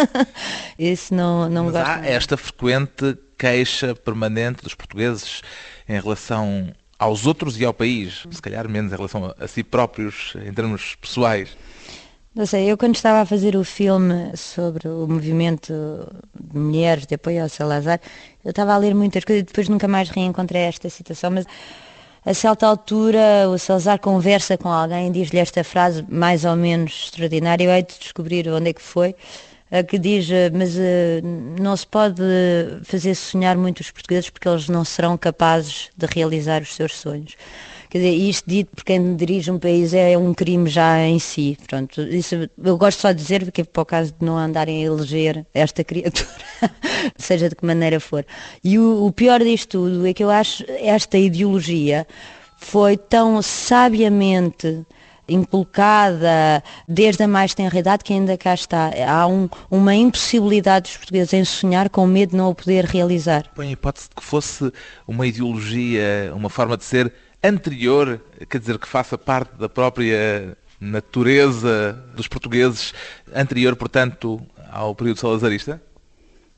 Isso 0.77 1.13
não, 1.13 1.49
não 1.49 1.65
mas 1.65 1.73
gosto. 1.73 1.89
Há 1.89 2.05
esta 2.05 2.37
frequente 2.37 3.17
queixa 3.37 3.95
permanente 3.95 4.63
dos 4.63 4.75
portugueses 4.75 5.41
em 5.89 5.99
relação 5.99 6.71
aos 6.97 7.25
outros 7.25 7.59
e 7.59 7.65
ao 7.65 7.73
país, 7.73 8.25
se 8.29 8.41
calhar 8.41 8.69
menos 8.69 8.93
em 8.93 8.95
relação 8.95 9.33
a 9.37 9.47
si 9.47 9.63
próprios, 9.63 10.33
em 10.45 10.53
termos 10.53 10.95
pessoais. 10.95 11.57
Não 12.35 12.45
sei, 12.45 12.71
eu 12.71 12.77
quando 12.77 12.95
estava 12.95 13.21
a 13.21 13.25
fazer 13.25 13.55
o 13.55 13.63
filme 13.63 14.31
sobre 14.37 14.87
o 14.87 15.07
movimento 15.07 15.73
de 16.39 16.59
mulheres 16.59 17.07
de 17.07 17.15
apoio 17.15 17.41
ao 17.41 17.49
Salazar, 17.49 17.99
eu 18.45 18.51
estava 18.51 18.73
a 18.73 18.77
ler 18.77 18.93
muitas 18.93 19.23
coisas 19.23 19.41
e 19.41 19.45
depois 19.45 19.67
nunca 19.67 19.87
mais 19.87 20.09
reencontrei 20.09 20.61
esta 20.61 20.89
citação, 20.91 21.31
mas 21.31 21.45
a 22.23 22.33
certa 22.33 22.67
altura 22.67 23.49
o 23.49 23.57
Salazar 23.57 23.99
conversa 23.99 24.57
com 24.57 24.69
alguém 24.69 25.07
e 25.07 25.11
diz-lhe 25.11 25.39
esta 25.39 25.63
frase 25.63 26.05
mais 26.07 26.45
ou 26.45 26.55
menos 26.55 27.05
extraordinária, 27.05 27.63
eu 27.65 27.71
hei 27.71 27.81
de 27.81 27.97
descobrir 27.99 28.47
onde 28.47 28.69
é 28.69 28.73
que 28.73 28.81
foi, 28.81 29.15
que 29.87 29.97
diz, 29.97 30.27
mas 30.53 30.75
não 31.59 31.75
se 31.75 31.87
pode 31.87 32.21
fazer 32.83 33.15
sonhar 33.15 33.57
muito 33.57 33.79
os 33.79 33.89
portugueses 33.89 34.29
porque 34.29 34.47
eles 34.47 34.69
não 34.69 34.85
serão 34.85 35.17
capazes 35.17 35.89
de 35.97 36.05
realizar 36.05 36.61
os 36.61 36.75
seus 36.75 36.95
sonhos. 36.95 37.35
Quer 37.89 37.97
dizer, 37.97 38.13
isto 38.13 38.47
dito 38.47 38.75
por 38.75 38.83
quem 38.83 39.15
dirige 39.15 39.49
um 39.49 39.57
país 39.57 39.95
é 39.95 40.15
um 40.15 40.31
crime 40.31 40.69
já 40.69 40.99
em 40.99 41.17
si. 41.17 41.57
Pronto, 41.67 42.01
isso, 42.01 42.35
eu 42.63 42.77
gosto 42.77 42.99
só 42.99 43.11
de 43.11 43.17
dizer 43.17 43.43
porque 43.43 43.61
é 43.61 43.65
o 43.81 43.85
caso 43.85 44.13
de 44.19 44.23
não 44.23 44.37
andarem 44.37 44.83
a 44.83 44.85
eleger 44.85 45.43
esta 45.55 45.83
criatura, 45.83 46.29
seja 47.17 47.49
de 47.49 47.55
que 47.55 47.65
maneira 47.65 47.99
for. 47.99 48.23
E 48.63 48.77
o, 48.77 49.05
o 49.05 49.11
pior 49.11 49.39
disto 49.39 49.79
tudo 49.79 50.05
é 50.05 50.13
que 50.13 50.23
eu 50.23 50.29
acho 50.29 50.63
esta 50.67 51.17
ideologia 51.17 52.05
foi 52.57 52.95
tão 52.95 53.41
sabiamente 53.41 54.85
inculcada 55.27 56.63
desde 56.87 57.23
a 57.23 57.27
mais 57.27 57.53
tenra 57.53 57.79
idade 57.79 58.03
que 58.03 58.13
ainda 58.13 58.37
cá 58.37 58.53
está. 58.53 58.91
Há 59.07 59.25
um, 59.27 59.49
uma 59.69 59.95
impossibilidade 59.95 60.89
dos 60.89 60.97
portugueses 60.97 61.33
em 61.33 61.43
sonhar 61.43 61.89
com 61.89 62.05
medo 62.05 62.31
de 62.31 62.37
não 62.37 62.49
o 62.49 62.55
poder 62.55 62.85
realizar. 62.85 63.45
Põe 63.55 63.69
a 63.69 63.71
hipótese 63.71 64.09
de 64.09 64.15
que 64.15 64.23
fosse 64.23 64.71
uma 65.07 65.25
ideologia, 65.25 66.31
uma 66.35 66.49
forma 66.49 66.77
de 66.77 66.83
ser 66.83 67.11
anterior, 67.43 68.21
quer 68.49 68.59
dizer, 68.59 68.77
que 68.77 68.87
faça 68.87 69.17
parte 69.17 69.55
da 69.55 69.69
própria 69.69 70.57
natureza 70.79 71.93
dos 72.15 72.27
portugueses, 72.27 72.93
anterior, 73.33 73.75
portanto, 73.75 74.41
ao 74.71 74.95
período 74.95 75.19
salazarista? 75.19 75.81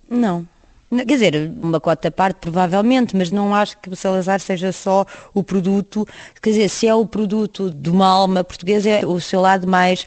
Não. 0.10 0.48
Quer 0.90 1.06
dizer, 1.06 1.52
uma 1.62 1.80
cota 1.80 2.10
à 2.10 2.12
parte, 2.12 2.38
provavelmente, 2.42 3.16
mas 3.16 3.32
não 3.32 3.56
acho 3.56 3.78
que 3.78 3.90
o 3.90 3.96
Salazar 3.96 4.42
seja 4.42 4.74
só 4.74 5.06
o 5.34 5.42
produto. 5.42 6.06
Quer 6.42 6.50
dizer, 6.50 6.70
se 6.70 6.86
é 6.86 6.94
o 6.94 7.06
produto 7.06 7.72
de 7.72 7.90
uma 7.90 8.08
alma 8.08 8.44
portuguesa, 8.44 8.90
é 8.90 9.06
o 9.06 9.18
seu 9.22 9.40
lado 9.40 9.66
mais 9.66 10.06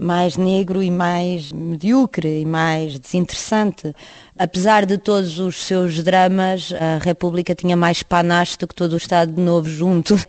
mais 0.00 0.38
negro 0.38 0.82
e 0.82 0.90
mais 0.90 1.52
medíocre 1.52 2.40
e 2.40 2.46
mais 2.46 2.98
desinteressante. 2.98 3.94
Apesar 4.38 4.86
de 4.86 4.96
todos 4.96 5.38
os 5.38 5.62
seus 5.62 6.02
dramas, 6.02 6.72
a 6.72 6.98
República 7.04 7.54
tinha 7.54 7.76
mais 7.76 8.02
panache 8.02 8.56
do 8.56 8.66
que 8.66 8.74
todo 8.74 8.94
o 8.94 8.96
Estado 8.96 9.38
Novo 9.40 9.68
junto. 9.68 10.16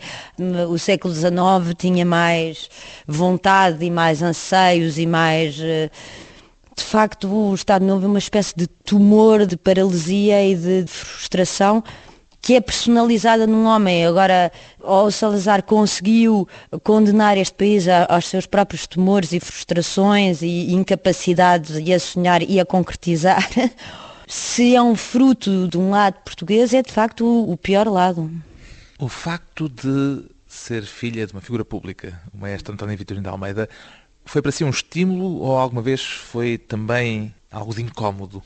O 0.69 0.77
século 0.77 1.13
XIX 1.13 1.31
tinha 1.77 2.03
mais 2.03 2.69
vontade 3.07 3.85
e 3.85 3.89
mais 3.89 4.21
anseios 4.21 4.97
e 4.97 5.05
mais 5.05 5.57
eh, 5.61 5.89
de 6.75 6.83
facto 6.83 7.27
o 7.27 7.53
Estado 7.53 7.85
Novo 7.85 8.05
é 8.05 8.07
uma 8.07 8.19
espécie 8.19 8.53
de 8.55 8.67
tumor, 8.67 9.45
de 9.45 9.55
paralisia 9.55 10.43
e 10.45 10.55
de 10.55 10.85
frustração 10.87 11.83
que 12.41 12.55
é 12.55 12.61
personalizada 12.61 13.45
num 13.45 13.65
homem. 13.65 14.05
Agora, 14.05 14.51
o 14.79 15.11
Salazar 15.11 15.61
conseguiu 15.63 16.47
condenar 16.83 17.37
este 17.37 17.53
país 17.53 17.85
aos 17.87 18.25
seus 18.25 18.45
próprios 18.45 18.87
temores 18.87 19.31
e 19.31 19.39
frustrações 19.39 20.41
e 20.41 20.73
incapacidades 20.73 21.77
e 21.77 21.93
a 21.93 21.99
sonhar 21.99 22.41
e 22.41 22.59
a 22.59 22.65
concretizar. 22.65 23.47
Se 24.27 24.75
é 24.75 24.81
um 24.81 24.95
fruto 24.95 25.67
de 25.67 25.77
um 25.77 25.89
lado 25.91 26.15
português, 26.23 26.73
é 26.73 26.81
de 26.81 26.91
facto 26.91 27.25
o 27.25 27.57
pior 27.57 27.87
lado. 27.87 28.31
O 28.97 29.09
facto 29.09 29.67
de 29.67 30.23
ser 30.47 30.83
filha 30.83 31.27
de 31.27 31.33
uma 31.33 31.41
figura 31.41 31.65
pública, 31.65 32.19
o 32.33 32.37
maestro 32.37 32.73
António 32.73 32.97
Vitorino 32.97 33.23
de 33.23 33.29
Almeida, 33.29 33.69
foi 34.25 34.41
para 34.41 34.51
si 34.51 34.63
um 34.63 34.69
estímulo 34.69 35.41
ou 35.41 35.57
alguma 35.57 35.81
vez 35.81 36.01
foi 36.01 36.57
também 36.57 37.33
algo 37.51 37.75
de 37.75 37.81
incómodo? 37.81 38.41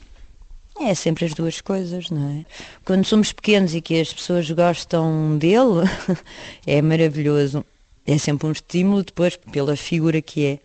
É 0.80 0.94
sempre 0.94 1.24
as 1.24 1.32
duas 1.32 1.60
coisas, 1.60 2.10
não 2.10 2.40
é? 2.40 2.44
Quando 2.84 3.04
somos 3.04 3.32
pequenos 3.32 3.74
e 3.74 3.80
que 3.80 3.98
as 3.98 4.12
pessoas 4.12 4.50
gostam 4.50 5.38
dele, 5.38 5.88
é 6.66 6.82
maravilhoso. 6.82 7.64
É 8.06 8.18
sempre 8.18 8.46
um 8.46 8.52
estímulo 8.52 9.02
depois 9.02 9.36
pela 9.36 9.74
figura 9.74 10.20
que 10.20 10.46
é. 10.46 10.58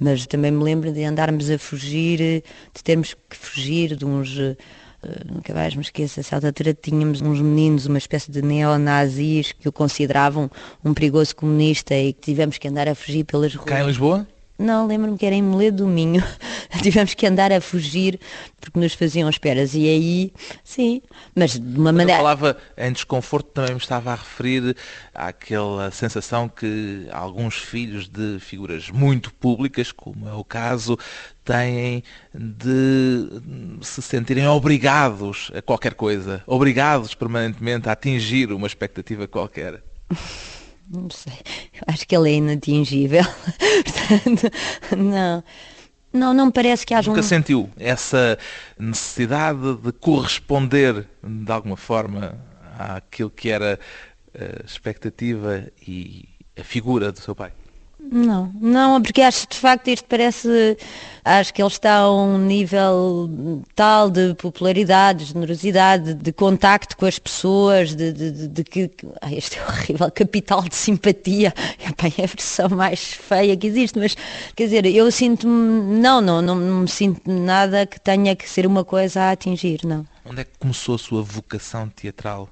Mas 0.00 0.26
também 0.26 0.50
me 0.50 0.64
lembro 0.64 0.92
de 0.92 1.04
andarmos 1.04 1.50
a 1.50 1.58
fugir, 1.58 2.42
de 2.74 2.82
termos 2.82 3.14
que 3.14 3.36
fugir 3.36 3.96
de 3.96 4.04
uns. 4.04 4.36
Uh, 4.36 4.56
nunca 5.30 5.52
mais 5.52 5.74
me 5.74 5.82
esqueço, 5.82 6.18
essa 6.18 6.36
altura 6.36 6.72
tínhamos 6.72 7.20
uns 7.20 7.38
meninos, 7.38 7.84
uma 7.84 7.98
espécie 7.98 8.30
de 8.30 8.40
neonazis 8.40 9.52
que 9.52 9.68
o 9.68 9.72
consideravam 9.72 10.50
um 10.82 10.94
perigoso 10.94 11.36
comunista 11.36 11.94
e 11.94 12.14
que 12.14 12.22
tivemos 12.22 12.56
que 12.56 12.66
andar 12.66 12.88
a 12.88 12.94
fugir 12.94 13.24
pelas 13.24 13.54
ruas. 13.54 13.68
Cá 13.68 13.82
em 13.82 13.86
Lisboa? 13.86 14.26
Não, 14.56 14.86
lembro-me 14.86 15.18
que 15.18 15.26
era 15.26 15.34
em 15.34 15.42
Moledo 15.42 15.78
do 15.78 15.86
Minho. 15.88 16.22
Tivemos 16.80 17.14
que 17.14 17.26
andar 17.26 17.52
a 17.52 17.60
fugir 17.60 18.20
porque 18.60 18.78
nos 18.78 18.94
faziam 18.94 19.28
esperas. 19.28 19.74
E 19.74 19.88
aí, 19.88 20.32
sim, 20.62 21.02
mas 21.34 21.58
de 21.58 21.78
uma 21.78 21.92
maneira. 21.92 22.12
Eu 22.12 22.16
falava 22.18 22.56
em 22.76 22.92
desconforto, 22.92 23.50
também 23.50 23.72
me 23.72 23.80
estava 23.80 24.12
a 24.12 24.14
referir 24.14 24.76
àquela 25.12 25.90
sensação 25.90 26.48
que 26.48 27.08
alguns 27.10 27.56
filhos 27.56 28.08
de 28.08 28.38
figuras 28.38 28.90
muito 28.90 29.34
públicas, 29.34 29.90
como 29.90 30.28
é 30.28 30.34
o 30.34 30.44
caso, 30.44 30.96
têm 31.44 32.04
de 32.32 33.28
se 33.82 34.00
sentirem 34.02 34.46
obrigados 34.46 35.50
a 35.54 35.60
qualquer 35.60 35.94
coisa, 35.94 36.42
obrigados 36.46 37.14
permanentemente 37.14 37.88
a 37.88 37.92
atingir 37.92 38.52
uma 38.52 38.68
expectativa 38.68 39.26
qualquer. 39.26 39.82
não 40.90 41.08
sei, 41.10 41.38
acho 41.86 42.06
que 42.06 42.16
ele 42.16 42.30
é 42.30 42.34
inatingível. 42.34 43.24
Portanto, 43.84 44.50
não. 44.96 45.44
Não, 46.12 46.32
não 46.32 46.46
me 46.46 46.52
parece 46.52 46.86
que 46.86 46.94
haja 46.94 47.08
Nunca 47.10 47.22
um... 47.22 47.24
sentiu 47.24 47.68
essa 47.76 48.38
necessidade 48.78 49.74
de 49.78 49.90
corresponder 49.90 51.08
de 51.20 51.50
alguma 51.50 51.76
forma 51.76 52.38
àquilo 52.78 53.30
que 53.30 53.50
era 53.50 53.80
a 54.32 54.64
expectativa 54.64 55.66
e 55.84 56.28
a 56.56 56.62
figura 56.62 57.10
do 57.10 57.18
seu 57.18 57.34
pai? 57.34 57.52
Não, 58.10 58.52
não, 58.60 59.00
porque 59.00 59.22
acho 59.22 59.46
de 59.48 59.56
facto 59.56 59.88
isto 59.88 60.04
parece, 60.06 60.76
acho 61.24 61.54
que 61.54 61.62
ele 61.62 61.68
está 61.68 61.96
a 62.00 62.12
um 62.12 62.36
nível 62.38 63.62
tal 63.74 64.10
de 64.10 64.34
popularidade, 64.34 65.24
de 65.24 65.32
generosidade, 65.32 66.12
de, 66.12 66.14
de 66.14 66.32
contacto 66.32 66.96
com 66.96 67.06
as 67.06 67.18
pessoas, 67.18 67.94
de, 67.94 68.12
de, 68.12 68.48
de 68.48 68.64
que, 68.64 68.90
ai, 69.22 69.36
este 69.36 69.58
é 69.58 69.64
horrível, 69.64 70.10
capital 70.12 70.62
de 70.62 70.74
simpatia, 70.74 71.54
é 71.78 72.22
a 72.22 72.26
versão 72.26 72.68
mais 72.68 73.14
feia 73.14 73.56
que 73.56 73.66
existe, 73.66 73.98
mas 73.98 74.14
quer 74.54 74.64
dizer, 74.64 74.84
eu 74.86 75.10
sinto-me, 75.10 75.98
não, 75.98 76.20
não, 76.20 76.42
não, 76.42 76.54
não 76.56 76.80
me 76.80 76.88
sinto 76.88 77.22
nada 77.30 77.86
que 77.86 77.98
tenha 77.98 78.36
que 78.36 78.48
ser 78.48 78.66
uma 78.66 78.84
coisa 78.84 79.22
a 79.22 79.30
atingir, 79.30 79.80
não. 79.82 80.06
Onde 80.26 80.42
é 80.42 80.44
que 80.44 80.58
começou 80.58 80.96
a 80.96 80.98
sua 80.98 81.22
vocação 81.22 81.88
teatral? 81.88 82.50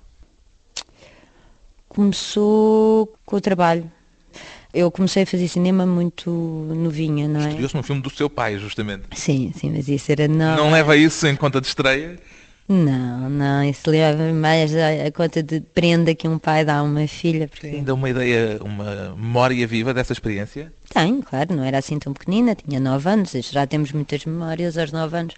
Começou 1.88 3.12
com 3.26 3.36
o 3.36 3.40
trabalho 3.40 3.90
eu 4.72 4.90
comecei 4.90 5.24
a 5.24 5.26
fazer 5.26 5.48
cinema 5.48 5.84
muito 5.84 6.30
novinha, 6.30 7.28
não 7.28 7.40
é? 7.40 7.48
Estreou-se 7.48 7.76
no 7.76 7.82
filme 7.82 8.02
do 8.02 8.10
seu 8.10 8.30
pai, 8.30 8.58
justamente. 8.58 9.04
Sim, 9.14 9.52
sim, 9.54 9.70
mas 9.70 9.88
isso 9.88 10.10
era 10.10 10.26
não. 10.26 10.56
Não 10.56 10.70
leva 10.70 10.96
isso 10.96 11.26
em 11.26 11.36
conta 11.36 11.60
de 11.60 11.66
estreia? 11.66 12.18
Não, 12.68 13.28
não, 13.28 13.64
isso 13.64 13.90
leva 13.90 14.32
mais 14.32 14.74
a, 14.74 15.06
a, 15.06 15.12
conta 15.12 15.42
de 15.42 15.60
prenda 15.60 16.14
que 16.14 16.26
um 16.26 16.38
pai 16.38 16.64
dá 16.64 16.78
a 16.78 16.82
uma 16.82 17.06
filha. 17.06 17.48
Porque... 17.48 17.68
Tem 17.68 17.78
ainda 17.80 17.92
uma 17.92 18.08
ideia, 18.08 18.58
uma 18.62 19.14
memória 19.14 19.66
viva 19.66 19.92
dessa 19.92 20.12
experiência? 20.12 20.72
Tenho, 20.88 21.22
claro, 21.22 21.54
não 21.54 21.64
era 21.64 21.78
assim 21.78 21.98
tão 21.98 22.12
pequenina, 22.12 22.54
tinha 22.54 22.80
nove 22.80 23.10
anos, 23.10 23.32
já 23.32 23.66
temos 23.66 23.92
muitas 23.92 24.24
memórias 24.24 24.78
aos 24.78 24.92
nove 24.92 25.16
anos. 25.16 25.34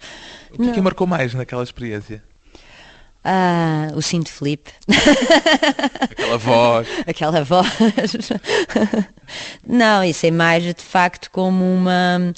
O 0.51 0.61
que, 0.61 0.69
é 0.69 0.71
que 0.71 0.81
marcou 0.81 1.07
mais 1.07 1.33
naquela 1.33 1.63
experiência? 1.63 2.23
Ah, 3.27 3.87
o 3.95 4.03
cinto 4.03 4.29
Felipe. 4.29 4.71
Aquela 6.11 6.37
voz. 6.37 6.87
Aquela 7.07 7.43
voz. 7.43 7.67
Não, 9.67 10.03
isso 10.03 10.27
é 10.27 10.31
mais 10.31 10.63
de 10.63 10.75
facto 10.75 11.31
como 11.31 11.63
uma. 11.63 12.31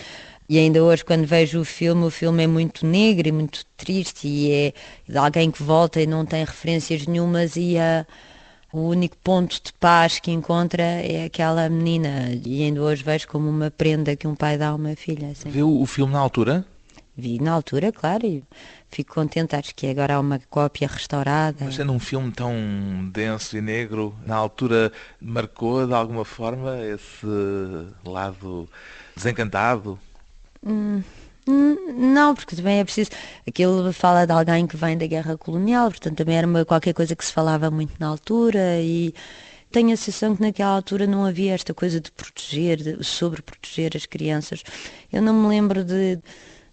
E 0.47 0.57
ainda 0.57 0.81
hoje, 0.81 1.03
quando 1.03 1.25
vejo 1.25 1.59
o 1.59 1.65
filme, 1.65 2.05
o 2.05 2.09
filme 2.09 2.45
é 2.45 2.47
muito 2.47 2.85
negro 2.85 3.27
e 3.27 3.33
muito 3.33 3.65
triste 3.75 4.29
e 4.29 4.49
é 4.49 4.73
de 5.05 5.17
alguém 5.17 5.51
que 5.51 5.61
volta 5.61 6.01
e 6.01 6.07
não 6.07 6.25
tem 6.25 6.45
referências 6.45 7.05
nenhumas 7.05 7.57
e 7.57 7.77
a, 7.77 8.05
o 8.71 8.79
único 8.79 9.17
ponto 9.17 9.61
de 9.61 9.73
paz 9.73 10.19
que 10.19 10.31
encontra 10.31 10.83
é 10.83 11.25
aquela 11.25 11.67
menina. 11.67 12.31
E 12.45 12.63
ainda 12.63 12.81
hoje 12.81 13.03
vejo 13.03 13.27
como 13.27 13.49
uma 13.49 13.69
prenda 13.69 14.15
que 14.15 14.25
um 14.25 14.35
pai 14.35 14.57
dá 14.57 14.69
a 14.69 14.75
uma 14.75 14.95
filha. 14.95 15.31
Assim. 15.31 15.49
Viu 15.49 15.81
o 15.81 15.85
filme 15.85 16.13
na 16.13 16.19
altura? 16.19 16.65
Vi 17.17 17.41
na 17.41 17.51
altura, 17.51 17.91
claro, 17.91 18.25
e 18.25 18.43
fico 18.89 19.13
contente, 19.13 19.55
acho 19.55 19.75
que 19.75 19.87
agora 19.87 20.15
há 20.15 20.19
uma 20.19 20.39
cópia 20.49 20.87
restaurada. 20.87 21.65
Mas 21.65 21.75
sendo 21.75 21.93
um 21.93 21.99
filme 21.99 22.31
tão 22.31 22.53
denso 23.11 23.57
e 23.57 23.61
negro, 23.61 24.15
na 24.25 24.35
altura 24.35 24.91
marcou 25.21 25.85
de 25.85 25.93
alguma 25.93 26.25
forma 26.25 26.77
esse 26.83 27.27
lado 28.05 28.67
desencantado? 29.15 29.99
Hum, 30.65 31.03
não, 31.47 32.35
porque 32.35 32.55
também 32.55 32.79
é 32.79 32.83
preciso. 32.83 33.11
Aquilo 33.47 33.91
fala 33.93 34.25
de 34.25 34.33
alguém 34.33 34.67
que 34.67 34.75
vem 34.75 34.97
da 34.97 35.07
guerra 35.07 35.37
colonial, 35.37 35.89
portanto 35.89 36.17
também 36.17 36.37
era 36.37 36.47
uma, 36.47 36.65
qualquer 36.65 36.93
coisa 36.93 37.15
que 37.15 37.25
se 37.25 37.31
falava 37.31 37.71
muito 37.71 37.93
na 37.99 38.07
altura 38.07 38.81
e 38.81 39.13
tenho 39.71 39.93
a 39.93 39.97
sensação 39.97 40.35
que 40.35 40.41
naquela 40.41 40.71
altura 40.71 41.07
não 41.07 41.25
havia 41.25 41.53
esta 41.53 41.73
coisa 41.73 41.99
de 41.99 42.11
proteger, 42.11 42.77
de 42.77 43.03
sobreproteger 43.03 43.91
as 43.95 44.05
crianças. 44.05 44.63
Eu 45.11 45.21
não 45.21 45.33
me 45.33 45.47
lembro 45.47 45.83
de 45.83 46.19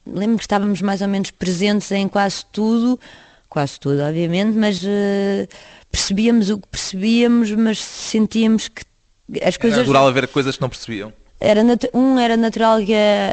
lembro 0.06 0.38
que 0.38 0.44
estávamos 0.44 0.80
mais 0.82 1.00
ou 1.00 1.08
menos 1.08 1.30
presentes 1.30 1.90
em 1.92 2.08
quase 2.08 2.44
tudo, 2.46 2.98
quase 3.48 3.78
tudo, 3.78 4.02
obviamente, 4.02 4.56
mas 4.56 4.82
uh, 4.82 5.48
percebíamos 5.90 6.50
o 6.50 6.58
que 6.58 6.68
percebíamos, 6.68 7.50
mas 7.52 7.78
sentíamos 7.78 8.68
que 8.68 8.82
as 9.42 9.56
coisas. 9.56 9.78
Era 9.78 9.86
natural 9.86 10.08
haver 10.08 10.28
coisas 10.28 10.56
que 10.56 10.62
não 10.62 10.68
percebiam. 10.68 11.12
Era 11.40 11.60
um 11.92 12.18
era 12.18 12.36
natural 12.38 12.78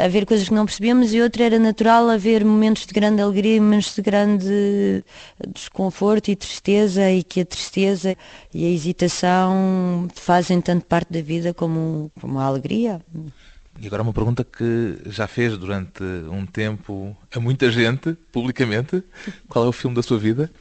haver 0.03 0.25
coisas 0.25 0.49
que 0.49 0.53
não 0.53 0.65
percebíamos 0.65 1.13
e 1.13 1.21
outro 1.21 1.43
era 1.43 1.57
natural 1.57 2.09
haver 2.09 2.43
momentos 2.43 2.85
de 2.85 2.93
grande 2.93 3.21
alegria 3.21 3.55
e 3.55 3.59
momentos 3.59 3.95
de 3.95 4.01
grande 4.01 5.03
desconforto 5.47 6.29
e 6.29 6.35
tristeza 6.35 7.09
e 7.09 7.23
que 7.23 7.41
a 7.41 7.45
tristeza 7.45 8.17
e 8.53 8.65
a 8.65 8.69
hesitação 8.69 10.09
fazem 10.13 10.59
tanto 10.59 10.85
parte 10.87 11.13
da 11.13 11.21
vida 11.21 11.53
como, 11.53 12.11
como 12.19 12.37
a 12.39 12.43
alegria. 12.43 12.99
E 13.81 13.87
agora 13.87 14.03
uma 14.03 14.13
pergunta 14.13 14.43
que 14.43 14.99
já 15.07 15.25
fez 15.25 15.57
durante 15.57 16.03
um 16.31 16.45
tempo 16.45 17.17
a 17.35 17.39
muita 17.39 17.71
gente, 17.71 18.13
publicamente. 18.31 19.03
Qual 19.49 19.65
é 19.65 19.67
o 19.67 19.71
filme 19.71 19.95
da 19.95 20.03
sua 20.03 20.19
vida? 20.19 20.51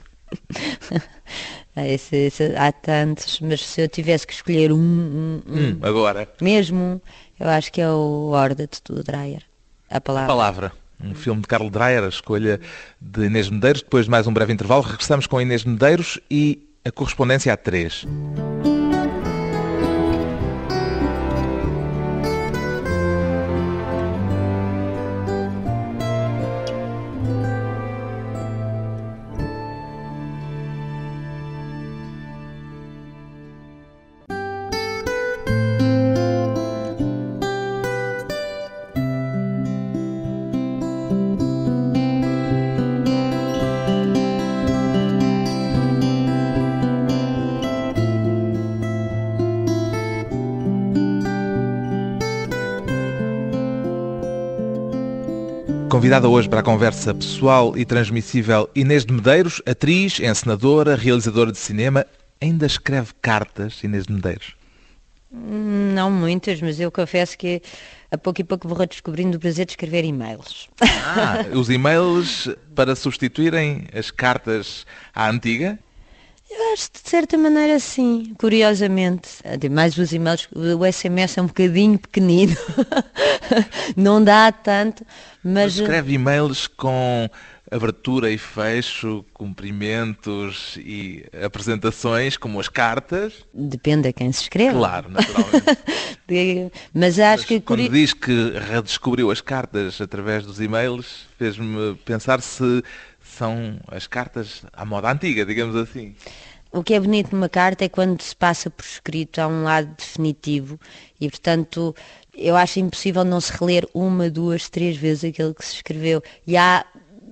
esse, 1.77 2.17
esse, 2.17 2.57
há 2.57 2.73
tantos, 2.73 3.39
mas 3.41 3.61
se 3.61 3.83
eu 3.83 3.89
tivesse 3.89 4.27
que 4.27 4.33
escolher 4.33 4.73
um, 4.73 4.79
um, 4.79 5.43
um 5.47 5.59
hum, 5.59 5.79
agora 5.83 6.27
mesmo, 6.41 7.03
eu 7.39 7.47
acho 7.47 7.71
que 7.71 7.83
é 7.83 7.91
o 7.91 8.31
Horda 8.31 8.67
de 8.67 8.81
Tudo 8.81 9.05
Dreyer. 9.05 9.43
A 9.91 10.01
palavra. 10.01 10.25
A 10.25 10.35
palavra. 10.35 10.73
Um 11.03 11.15
filme 11.15 11.43
de 11.43 11.47
Carlos 11.47 11.71
Dreyer, 11.71 12.05
a 12.05 12.09
escolha 12.09 12.59
de 12.99 13.27
Inês 13.27 13.51
Medeiros. 13.51 13.83
Depois 13.83 14.07
de 14.07 14.11
mais 14.11 14.27
um 14.27 14.33
breve 14.33 14.55
intervalo, 14.55 14.83
regressamos 14.83 15.27
com 15.27 15.39
Inês 15.39 15.63
Medeiros 15.63 16.19
e 16.31 16.67
a 16.87 16.91
correspondência 16.91 17.53
a 17.53 17.57
três. 17.57 18.07
Convidada 56.01 56.31
hoje 56.31 56.49
para 56.49 56.61
a 56.61 56.63
conversa 56.63 57.13
pessoal 57.13 57.77
e 57.77 57.85
transmissível 57.85 58.71
Inês 58.75 59.05
de 59.05 59.13
Medeiros, 59.13 59.61
atriz, 59.67 60.19
encenadora, 60.19 60.97
realizadora 60.97 61.53
de 61.53 61.59
cinema. 61.59 62.07
Ainda 62.41 62.65
escreve 62.65 63.13
cartas, 63.21 63.85
Inês 63.85 64.07
de 64.07 64.15
Medeiros? 64.15 64.57
Não 65.31 66.11
muitas, 66.11 66.63
mas 66.63 66.81
eu 66.81 66.91
confesso 66.91 67.37
que 67.37 67.61
a 68.11 68.17
pouco 68.17 68.41
e 68.41 68.45
pouco 68.45 68.67
vou 68.67 68.79
redescobrindo 68.79 69.37
o 69.37 69.41
prazer 69.41 69.67
de 69.67 69.73
escrever 69.73 70.03
e-mails. 70.07 70.71
Ah, 70.81 71.45
os 71.53 71.69
e-mails 71.69 72.49
para 72.75 72.97
substituírem 72.97 73.85
as 73.93 74.11
cartas 74.11 74.87
à 75.15 75.29
antiga? 75.29 75.79
Eu 76.51 76.73
acho 76.73 76.91
de 76.93 77.09
certa 77.09 77.39
maneira 77.39 77.79
sim, 77.79 78.35
curiosamente. 78.37 79.29
Ademais 79.45 79.97
os 79.97 80.13
e-mails, 80.13 80.49
o 80.53 80.85
SMS 80.85 81.39
é 81.39 81.43
um 81.43 81.47
bocadinho 81.47 81.99
pequenino, 81.99 82.57
não 83.97 84.23
dá 84.23 84.51
tanto, 84.51 85.07
mas... 85.45 85.77
mas 85.77 85.79
escreve 85.79 86.15
e-mails 86.15 86.67
com 86.67 87.31
abertura 87.71 88.31
e 88.31 88.37
fecho, 88.37 89.25
cumprimentos 89.33 90.77
e 90.79 91.25
apresentações, 91.45 92.37
como 92.37 92.59
as 92.59 92.69
cartas. 92.69 93.45
Depende 93.55 94.09
a 94.09 94.13
quem 94.13 94.33
se 94.33 94.43
escreve. 94.43 94.77
Claro, 94.77 95.09
naturalmente. 95.09 95.79
Mas 96.95 97.19
acho 97.19 97.43
Mas 97.43 97.45
que... 97.45 97.61
Quando 97.61 97.89
diz 97.89 98.13
que 98.13 98.53
redescobriu 98.59 99.31
as 99.31 99.41
cartas 99.41 100.01
através 100.01 100.45
dos 100.45 100.61
e-mails, 100.61 101.27
fez-me 101.39 101.95
pensar 102.05 102.41
se 102.41 102.83
são 103.41 103.81
as 103.89 104.07
cartas 104.07 104.63
à 104.71 104.85
moda 104.85 105.11
antiga, 105.11 105.47
digamos 105.47 105.75
assim. 105.75 106.15
O 106.71 106.85
que 106.85 106.93
é 106.93 107.01
bonito 107.01 107.33
numa 107.33 107.49
carta 107.49 107.85
é 107.85 107.89
quando 107.89 108.21
se 108.21 108.37
passa 108.37 108.69
por 108.71 108.85
escrito, 108.85 109.41
há 109.41 109.49
um 109.49 109.65
lado 109.65 109.89
definitivo 109.97 110.79
e, 111.19 111.29
portanto, 111.29 111.97
eu 112.35 112.55
acho 112.55 112.79
impossível 112.79 113.25
não 113.25 113.41
se 113.41 113.51
reler 113.53 113.89
uma, 113.95 114.29
duas, 114.29 114.69
três 114.69 114.97
vezes 114.97 115.25
aquilo 115.25 115.55
que 115.55 115.65
se 115.65 115.77
escreveu. 115.77 116.23
E 116.47 116.57
há 116.57 116.85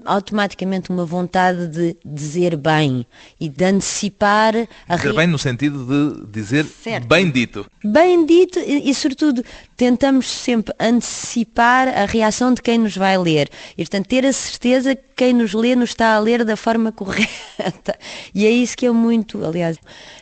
automaticamente 0.09 0.91
uma 0.91 1.05
vontade 1.05 1.69
de 1.69 1.97
dizer 2.05 2.57
bem 2.57 3.07
e 3.39 3.49
de 3.49 3.65
antecipar 3.65 4.55
a 4.89 4.97
Dizer 4.97 5.13
bem 5.13 5.27
no 5.27 5.39
sentido 5.39 5.85
de 5.85 6.27
dizer 6.33 6.65
certo. 6.65 7.07
bem 7.07 7.31
dito. 7.31 7.67
Bem 7.85 8.25
dito 8.25 8.59
e, 8.59 8.91
e, 8.91 8.95
sobretudo, 8.95 9.45
tentamos 9.77 10.29
sempre 10.29 10.75
antecipar 10.81 11.89
a 11.89 12.07
reação 12.07 12.55
de 12.55 12.63
quem 12.63 12.79
nos 12.79 12.97
vai 12.97 13.19
ler. 13.19 13.51
E, 13.73 13.83
portanto, 13.83 14.07
ter 14.07 14.25
a 14.25 14.33
certeza 14.33 14.97
que 14.97 15.03
quem 15.15 15.33
nos 15.35 15.53
lê 15.53 15.77
nos 15.77 15.91
está 15.91 16.15
a 16.15 16.19
ler 16.19 16.45
da 16.45 16.57
forma 16.57 16.91
correta. 16.93 17.99
E 18.35 18.47
é 18.47 18.51
isso 18.51 18.77
que 18.77 18.87
é 18.87 18.91
muito, 18.91 19.45
aliás, 19.45 19.77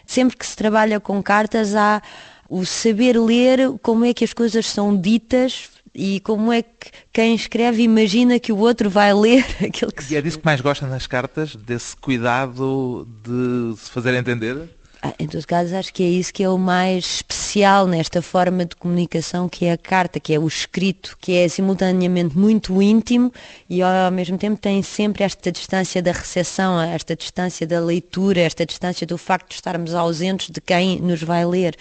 sempre 0.04 0.36
que 0.36 0.46
se 0.46 0.56
trabalha 0.56 0.98
com 0.98 1.22
cartas 1.22 1.74
há 1.76 2.02
o 2.48 2.64
saber 2.64 3.18
ler 3.18 3.72
como 3.82 4.04
é 4.04 4.12
que 4.12 4.24
as 4.24 4.32
coisas 4.32 4.66
são 4.66 4.96
ditas 4.96 5.75
e 5.96 6.20
como 6.20 6.52
é 6.52 6.62
que 6.62 6.90
quem 7.12 7.34
escreve 7.34 7.82
imagina 7.82 8.38
que 8.38 8.52
o 8.52 8.58
outro 8.58 8.90
vai 8.90 9.14
ler 9.14 9.44
aquilo 9.64 9.90
que 9.90 10.12
E 10.12 10.16
é 10.16 10.20
disso 10.20 10.38
que 10.38 10.44
mais 10.44 10.60
gosta 10.60 10.86
nas 10.86 11.06
cartas, 11.06 11.56
desse 11.56 11.96
cuidado 11.96 13.08
de 13.24 13.74
se 13.78 13.90
fazer 13.90 14.14
entender? 14.14 14.68
Ah, 15.02 15.14
em 15.18 15.26
todo 15.28 15.46
caso, 15.46 15.76
acho 15.76 15.92
que 15.92 16.02
é 16.02 16.08
isso 16.08 16.32
que 16.32 16.42
é 16.42 16.48
o 16.48 16.58
mais 16.58 17.04
especial 17.16 17.86
nesta 17.86 18.20
forma 18.22 18.64
de 18.64 18.74
comunicação, 18.74 19.48
que 19.48 19.66
é 19.66 19.72
a 19.72 19.76
carta, 19.76 20.18
que 20.18 20.34
é 20.34 20.38
o 20.38 20.48
escrito, 20.48 21.16
que 21.20 21.32
é 21.36 21.48
simultaneamente 21.48 22.36
muito 22.36 22.80
íntimo 22.82 23.32
e 23.68 23.82
ao 23.82 24.10
mesmo 24.10 24.36
tempo 24.36 24.60
tem 24.60 24.82
sempre 24.82 25.22
esta 25.22 25.52
distância 25.52 26.02
da 26.02 26.12
recepção, 26.12 26.80
esta 26.80 27.14
distância 27.14 27.66
da 27.66 27.78
leitura, 27.78 28.40
esta 28.40 28.66
distância 28.66 29.06
do 29.06 29.16
facto 29.16 29.50
de 29.50 29.54
estarmos 29.54 29.94
ausentes 29.94 30.50
de 30.50 30.60
quem 30.60 30.98
nos 31.00 31.22
vai 31.22 31.44
ler 31.44 31.76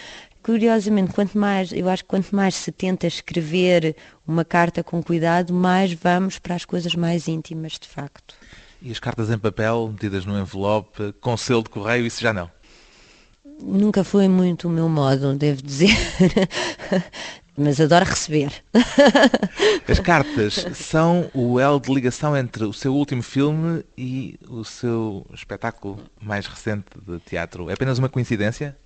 curiosamente, 0.46 1.12
quanto 1.12 1.36
mais, 1.36 1.72
eu 1.72 1.90
acho 1.90 2.04
que 2.04 2.10
quanto 2.10 2.36
mais 2.36 2.54
se 2.54 2.72
tenta 2.72 3.08
escrever 3.08 3.96
uma 4.28 4.46
carta 4.46 4.84
com 4.84 5.02
cuidado, 5.02 5.52
mais 5.52 5.92
vamos 5.94 6.38
para 6.38 6.54
as 6.54 6.64
coisas 6.64 6.94
mais 6.94 7.28
íntimas, 7.28 7.80
de 7.80 7.88
facto. 7.88 8.36
E 8.80 8.92
as 8.92 9.00
cartas 9.00 9.32
em 9.32 9.40
papel, 9.40 9.90
metidas 9.92 10.24
no 10.24 10.40
envelope, 10.40 11.14
com 11.20 11.36
selo 11.36 11.64
de 11.64 11.72
correio, 11.72 12.06
isso 12.06 12.22
já 12.22 12.32
não? 12.32 12.48
Nunca 13.60 14.04
foi 14.04 14.28
muito 14.28 14.68
o 14.68 14.72
meu 14.72 14.88
modo, 14.88 15.34
devo 15.34 15.64
dizer. 15.64 15.98
Mas 17.58 17.82
adoro 17.82 18.06
receber. 18.06 18.52
As 19.90 20.00
cartas 20.00 20.64
são 20.76 21.28
o 21.34 21.60
elo 21.60 21.80
de 21.80 21.92
ligação 21.92 22.38
entre 22.38 22.66
o 22.66 22.74
seu 22.74 22.94
último 22.94 23.24
filme 23.24 23.84
e 23.98 24.38
o 24.48 24.64
seu 24.64 25.26
espetáculo 25.34 25.98
mais 26.22 26.46
recente 26.46 26.86
de 27.02 27.18
teatro. 27.22 27.68
É 27.68 27.74
apenas 27.74 27.98
uma 27.98 28.10
coincidência? 28.10 28.78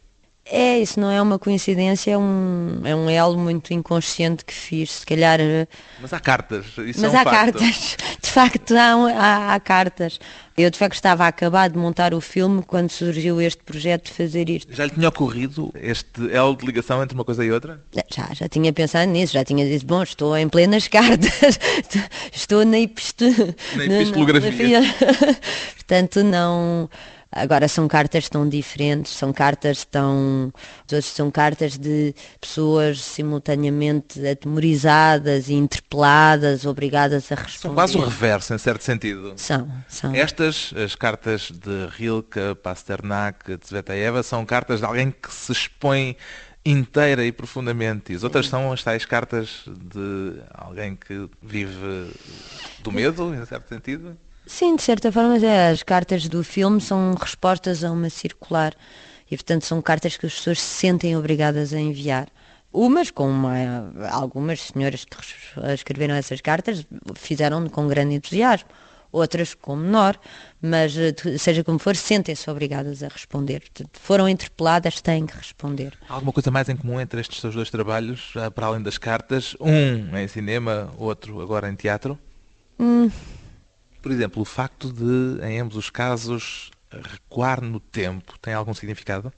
É, 0.51 0.79
isso 0.79 0.99
não 0.99 1.11
é 1.11 1.21
uma 1.21 1.37
coincidência, 1.37 2.11
é 2.11 2.17
um, 2.17 2.81
é 2.83 2.95
um 2.95 3.07
elo 3.07 3.37
muito 3.37 3.71
inconsciente 3.71 4.43
que 4.43 4.53
fiz, 4.53 4.91
se 4.91 5.05
calhar... 5.05 5.39
Eh, 5.39 5.67
mas 6.01 6.11
há 6.11 6.19
cartas, 6.19 6.65
isso 6.85 7.01
Mas 7.01 7.13
é 7.13 7.17
um 7.17 7.19
há 7.19 7.23
facto. 7.23 7.35
cartas, 7.35 7.97
de 8.19 8.29
facto 8.29 8.75
há, 8.75 8.93
há, 9.15 9.53
há, 9.53 9.59
cartas. 9.59 10.19
Eu 10.57 10.71
de 10.71 10.77
facto 10.77 10.95
estava 10.95 11.25
a 11.25 11.27
acabar 11.27 11.69
de 11.69 11.77
montar 11.77 12.13
o 12.15 12.19
filme 12.19 12.63
quando 12.63 12.89
surgiu 12.89 13.39
este 13.39 13.63
projeto 13.63 14.05
de 14.05 14.13
fazer 14.13 14.49
isto. 14.49 14.75
Já 14.75 14.85
lhe 14.85 14.91
tinha 14.91 15.07
ocorrido 15.07 15.71
este 15.75 16.33
elo 16.33 16.55
de 16.55 16.65
ligação 16.65 17.01
entre 17.03 17.13
uma 17.13 17.23
coisa 17.23 17.45
e 17.45 17.51
outra? 17.51 17.79
Já, 18.09 18.29
já 18.33 18.49
tinha 18.49 18.73
pensado 18.73 19.09
nisso, 19.11 19.33
já 19.33 19.45
tinha 19.45 19.65
dito, 19.65 19.85
bom, 19.85 20.01
estou 20.01 20.35
em 20.35 20.49
plenas 20.49 20.87
cartas, 20.89 21.59
estou 22.33 22.65
na, 22.65 22.79
episto... 22.79 23.25
na 23.75 23.83
epistolografia. 23.85 24.81
Portanto, 25.77 26.23
não 26.23 26.89
Agora 27.31 27.67
são 27.67 27.87
cartas 27.87 28.27
tão 28.27 28.49
diferentes, 28.49 29.11
são 29.11 29.31
cartas 29.31 29.85
tão. 29.85 30.51
são 31.03 31.29
cartas 31.29 31.77
de 31.77 32.15
pessoas 32.41 33.01
simultaneamente 33.01 34.25
atemorizadas 34.27 35.47
e 35.47 35.53
interpeladas, 35.53 36.65
obrigadas 36.65 37.31
a 37.31 37.35
responder. 37.35 37.59
São 37.59 37.73
quase 37.75 37.97
o 37.97 38.01
reverso, 38.01 38.53
em 38.55 38.57
certo 38.57 38.83
sentido. 38.83 39.33
São, 39.35 39.71
são. 39.87 40.13
Estas, 40.15 40.73
as 40.75 40.95
cartas 40.95 41.51
de 41.51 41.87
Rilke, 41.91 42.55
Pasternak, 42.63 43.57
Tsvetaeva, 43.57 44.23
são 44.23 44.43
cartas 44.43 44.79
de 44.79 44.85
alguém 44.85 45.11
que 45.11 45.31
se 45.31 45.51
expõe 45.51 46.17
inteira 46.65 47.23
e 47.23 47.31
profundamente. 47.31 48.11
E 48.11 48.15
as 48.15 48.23
outras 48.23 48.47
são 48.47 48.71
as 48.71 48.83
tais 48.83 49.05
cartas 49.05 49.65
de 49.67 50.41
alguém 50.51 50.95
que 50.95 51.29
vive 51.43 52.11
do 52.79 52.91
medo, 52.91 53.35
em 53.35 53.45
certo 53.45 53.69
sentido? 53.69 54.17
Sim, 54.49 54.75
de 54.75 54.81
certa 54.81 55.11
forma, 55.11 55.37
é, 55.37 55.69
as 55.69 55.83
cartas 55.83 56.27
do 56.27 56.43
filme 56.43 56.81
são 56.81 57.13
respostas 57.13 57.83
a 57.83 57.91
uma 57.91 58.09
circular 58.09 58.73
e, 59.29 59.37
portanto, 59.37 59.63
são 59.63 59.79
cartas 59.79 60.17
que 60.17 60.25
as 60.25 60.33
pessoas 60.33 60.59
se 60.59 60.65
sentem 60.65 61.15
obrigadas 61.15 61.71
a 61.71 61.79
enviar. 61.79 62.27
Umas, 62.73 63.11
com 63.11 63.29
uma, 63.29 63.53
algumas 64.09 64.59
senhoras 64.61 65.05
que 65.05 65.15
escreveram 65.71 66.15
essas 66.15 66.41
cartas, 66.41 66.83
fizeram 67.13 67.69
com 67.69 67.87
grande 67.87 68.15
entusiasmo, 68.15 68.67
outras 69.11 69.53
com 69.53 69.75
menor, 69.75 70.19
mas 70.59 70.97
eh, 70.97 71.13
seja 71.37 71.63
como 71.63 71.77
for, 71.77 71.95
sentem-se 71.95 72.49
obrigadas 72.49 73.03
a 73.03 73.07
responder. 73.07 73.61
Foram 73.93 74.27
interpeladas, 74.27 74.99
têm 74.99 75.27
que 75.27 75.37
responder. 75.37 75.93
Há 76.09 76.15
alguma 76.15 76.33
coisa 76.33 76.49
mais 76.49 76.67
em 76.67 76.75
comum 76.75 76.99
entre 76.99 77.21
estes 77.21 77.39
seus 77.39 77.53
dois 77.53 77.69
trabalhos, 77.69 78.33
para 78.55 78.65
além 78.65 78.81
das 78.81 78.97
cartas? 78.97 79.55
Um 79.61 80.17
em 80.17 80.27
cinema, 80.27 80.91
outro 80.97 81.39
agora 81.39 81.69
em 81.69 81.75
teatro? 81.75 82.17
Hum, 82.79 83.11
por 84.01 84.11
exemplo, 84.11 84.41
o 84.41 84.45
facto 84.45 84.91
de, 84.91 85.43
em 85.45 85.59
ambos 85.59 85.75
os 85.75 85.89
casos, 85.89 86.71
recuar 86.91 87.61
no 87.61 87.79
tempo 87.79 88.37
tem 88.41 88.53
algum 88.53 88.73
significado? 88.73 89.31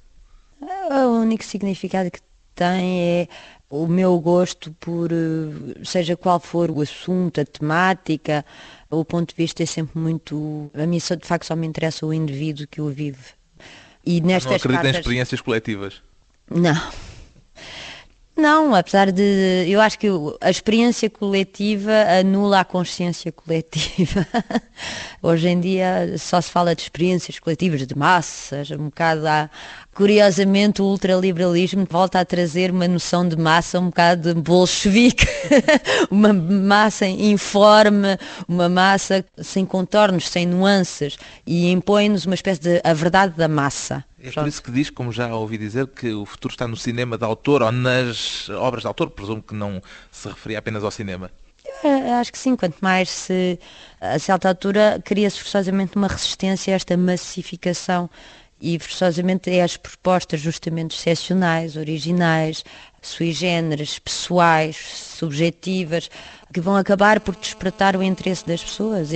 O 0.91 1.19
único 1.19 1.43
significado 1.43 2.11
que 2.11 2.19
tem 2.55 3.01
é 3.01 3.27
o 3.69 3.87
meu 3.87 4.19
gosto 4.19 4.71
por, 4.79 5.11
eh, 5.11 5.83
seja 5.83 6.15
qual 6.17 6.39
for 6.39 6.69
o 6.69 6.81
assunto, 6.81 7.39
a 7.39 7.45
temática, 7.45 8.45
o 8.89 9.03
ponto 9.05 9.29
de 9.29 9.35
vista 9.35 9.63
é 9.63 9.65
sempre 9.65 9.97
muito. 9.97 10.69
A 10.73 10.85
mim, 10.85 10.99
só, 10.99 11.15
de 11.15 11.25
facto, 11.25 11.45
só 11.45 11.55
me 11.55 11.65
interessa 11.65 12.05
o 12.05 12.13
indivíduo 12.13 12.67
que 12.67 12.81
o 12.81 12.89
vive. 12.89 13.33
E 14.05 14.19
nestas 14.19 14.51
não 14.51 14.55
acredita 14.57 14.83
cartas... 14.83 14.95
em 14.95 14.99
experiências 14.99 15.41
coletivas? 15.41 16.01
Não. 16.49 16.91
Não, 18.41 18.73
apesar 18.73 19.11
de. 19.11 19.65
Eu 19.67 19.79
acho 19.79 19.99
que 19.99 20.07
a 20.41 20.49
experiência 20.49 21.07
coletiva 21.11 21.91
anula 22.19 22.61
a 22.61 22.65
consciência 22.65 23.31
coletiva. 23.31 24.25
Hoje 25.21 25.47
em 25.47 25.59
dia 25.59 26.15
só 26.17 26.41
se 26.41 26.49
fala 26.49 26.73
de 26.73 26.81
experiências 26.81 27.37
coletivas 27.37 27.85
de 27.85 27.95
massas, 27.95 28.71
um 28.71 28.85
bocado 28.85 29.27
há. 29.27 29.47
Curiosamente, 29.93 30.81
o 30.81 30.85
ultraliberalismo 30.85 31.85
volta 31.87 32.19
a 32.19 32.25
trazer 32.25 32.71
uma 32.71 32.87
noção 32.87 33.27
de 33.27 33.37
massa 33.37 33.79
um 33.79 33.87
bocado 33.87 34.33
bolchevique, 34.33 35.27
uma 36.09 36.33
massa 36.33 37.05
informe, 37.05 38.17
uma 38.47 38.67
massa 38.67 39.23
sem 39.37 39.65
contornos, 39.65 40.27
sem 40.29 40.47
nuances, 40.47 41.15
e 41.45 41.69
impõe-nos 41.69 42.25
uma 42.25 42.33
espécie 42.33 42.61
de 42.61 42.81
a 42.83 42.93
verdade 42.93 43.35
da 43.37 43.47
massa. 43.47 44.03
É 44.23 44.31
por 44.31 44.47
isso 44.47 44.61
que 44.61 44.71
diz, 44.71 44.89
como 44.89 45.11
já 45.11 45.33
ouvi 45.33 45.57
dizer, 45.57 45.87
que 45.87 46.11
o 46.13 46.25
futuro 46.25 46.53
está 46.53 46.67
no 46.67 46.77
cinema 46.77 47.17
de 47.17 47.23
autor 47.23 47.63
ou 47.63 47.71
nas 47.71 48.49
obras 48.49 48.83
de 48.83 48.87
autor. 48.87 49.09
Presumo 49.09 49.41
que 49.41 49.55
não 49.55 49.81
se 50.11 50.27
referia 50.27 50.59
apenas 50.59 50.83
ao 50.83 50.91
cinema. 50.91 51.31
Eu 51.83 52.13
acho 52.15 52.31
que 52.31 52.37
sim, 52.37 52.55
quanto 52.55 52.77
mais 52.81 53.09
se, 53.09 53.59
a 53.99 54.19
certa 54.19 54.49
altura, 54.49 55.01
cria-se 55.03 55.39
forçosamente 55.39 55.95
uma 55.95 56.07
resistência 56.07 56.73
a 56.73 56.75
esta 56.75 56.95
massificação 56.95 58.09
e 58.61 58.77
forçosamente 58.77 59.49
é 59.49 59.63
as 59.63 59.75
propostas 59.75 60.39
justamente 60.39 60.95
excepcionais, 60.95 61.75
originais, 61.75 62.63
sui 63.01 63.31
generis, 63.31 63.97
pessoais, 63.97 64.77
subjetivas, 64.77 66.09
que 66.53 66.61
vão 66.61 66.75
acabar 66.75 67.19
por 67.19 67.35
despertar 67.35 67.95
o 67.95 68.03
interesse 68.03 68.45
das 68.45 68.63
pessoas. 68.63 69.09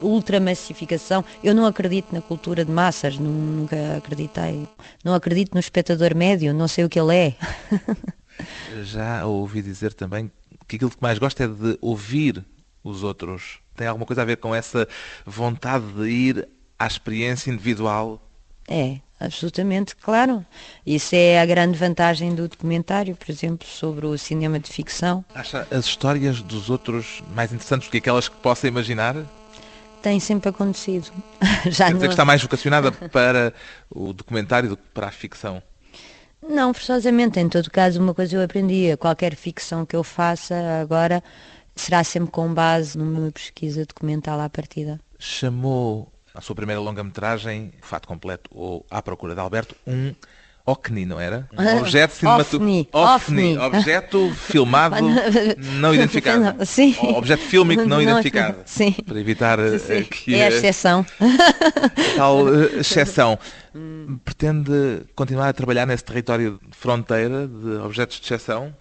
Ultramassificação. 0.00 1.24
Eu 1.42 1.54
não 1.54 1.66
acredito 1.66 2.12
na 2.12 2.20
cultura 2.20 2.64
de 2.64 2.70
massas, 2.70 3.18
nunca 3.18 3.96
acreditei. 3.96 4.68
Não 5.02 5.14
acredito 5.14 5.54
no 5.54 5.60
espectador 5.60 6.14
médio, 6.14 6.52
não 6.52 6.68
sei 6.68 6.84
o 6.84 6.88
que 6.88 7.00
ele 7.00 7.16
é. 7.16 7.34
Já 8.84 9.24
ouvi 9.24 9.62
dizer 9.62 9.94
também 9.94 10.30
que 10.66 10.76
aquilo 10.76 10.90
que 10.90 11.00
mais 11.00 11.18
gosta 11.18 11.44
é 11.44 11.48
de 11.48 11.78
ouvir 11.80 12.44
os 12.82 13.02
outros. 13.02 13.60
Tem 13.76 13.86
alguma 13.86 14.06
coisa 14.06 14.22
a 14.22 14.24
ver 14.24 14.36
com 14.36 14.54
essa 14.54 14.86
vontade 15.24 15.86
de 15.92 16.08
ir 16.08 16.48
à 16.78 16.86
experiência 16.86 17.50
individual 17.50 18.20
é, 18.68 19.00
absolutamente, 19.24 19.94
claro. 19.96 20.44
Isso 20.86 21.14
é 21.14 21.40
a 21.40 21.46
grande 21.46 21.78
vantagem 21.78 22.34
do 22.34 22.48
documentário, 22.48 23.16
por 23.16 23.30
exemplo, 23.30 23.66
sobre 23.66 24.06
o 24.06 24.16
cinema 24.16 24.58
de 24.58 24.70
ficção. 24.70 25.24
Acha 25.34 25.66
as 25.70 25.84
histórias 25.84 26.40
dos 26.42 26.70
outros 26.70 27.22
mais 27.34 27.52
interessantes 27.52 27.88
do 27.88 27.90
que 27.90 27.98
aquelas 27.98 28.28
que 28.28 28.36
possa 28.36 28.68
imaginar? 28.68 29.16
Tem 30.02 30.20
sempre 30.20 30.50
acontecido. 30.50 31.10
Já 31.70 31.86
Quer 31.86 31.94
dizer 31.94 32.06
que 32.08 32.12
está 32.12 32.24
mais 32.24 32.42
vocacionada 32.42 32.92
para 32.92 33.52
o 33.90 34.12
documentário 34.12 34.68
do 34.68 34.76
que 34.76 34.82
para 34.92 35.08
a 35.08 35.10
ficção? 35.10 35.62
Não, 36.46 36.74
forçosamente. 36.74 37.40
Em 37.40 37.48
todo 37.48 37.70
caso, 37.70 38.00
uma 38.00 38.14
coisa 38.14 38.36
eu 38.36 38.42
aprendi. 38.42 38.94
Qualquer 38.98 39.34
ficção 39.34 39.86
que 39.86 39.96
eu 39.96 40.04
faça 40.04 40.54
agora 40.80 41.22
será 41.74 42.04
sempre 42.04 42.30
com 42.30 42.52
base 42.52 42.96
numa 42.96 43.30
pesquisa 43.32 43.84
documental 43.84 44.40
à 44.40 44.48
partida. 44.48 45.00
Chamou 45.18 46.12
a 46.34 46.40
sua 46.40 46.56
primeira 46.56 46.80
longa-metragem, 46.80 47.72
Fato 47.80 48.08
Completo 48.08 48.50
ou 48.52 48.84
À 48.90 49.00
Procura 49.00 49.34
de 49.34 49.40
Alberto, 49.40 49.76
um 49.86 50.12
OCNI, 50.66 51.04
não 51.04 51.20
era? 51.20 51.48
Um 51.56 51.78
objeto 51.78 52.14
cinematográfico. 52.14 52.88
OFNI. 52.92 53.58
Objeto 53.58 54.34
filmado 54.34 54.96
não 55.78 55.94
identificado. 55.94 56.64
Sim. 56.64 56.96
Objeto 57.14 57.42
fílmico 57.42 57.84
não, 57.86 58.02
identificado. 58.02 58.58
Sim. 58.64 58.92
Para 59.06 59.20
evitar 59.20 59.58
sim, 59.78 59.98
aqui 59.98 60.34
é 60.34 60.46
a 60.46 60.48
exceção. 60.48 61.06
Tal 62.16 62.44
uh, 62.44 62.80
exceção. 62.80 63.38
Pretende 64.24 65.02
continuar 65.14 65.50
a 65.50 65.52
trabalhar 65.52 65.86
nesse 65.86 66.04
território 66.04 66.58
de 66.66 66.76
fronteira 66.76 67.46
de 67.46 67.76
objetos 67.76 68.18
de 68.18 68.24
exceção? 68.24 68.74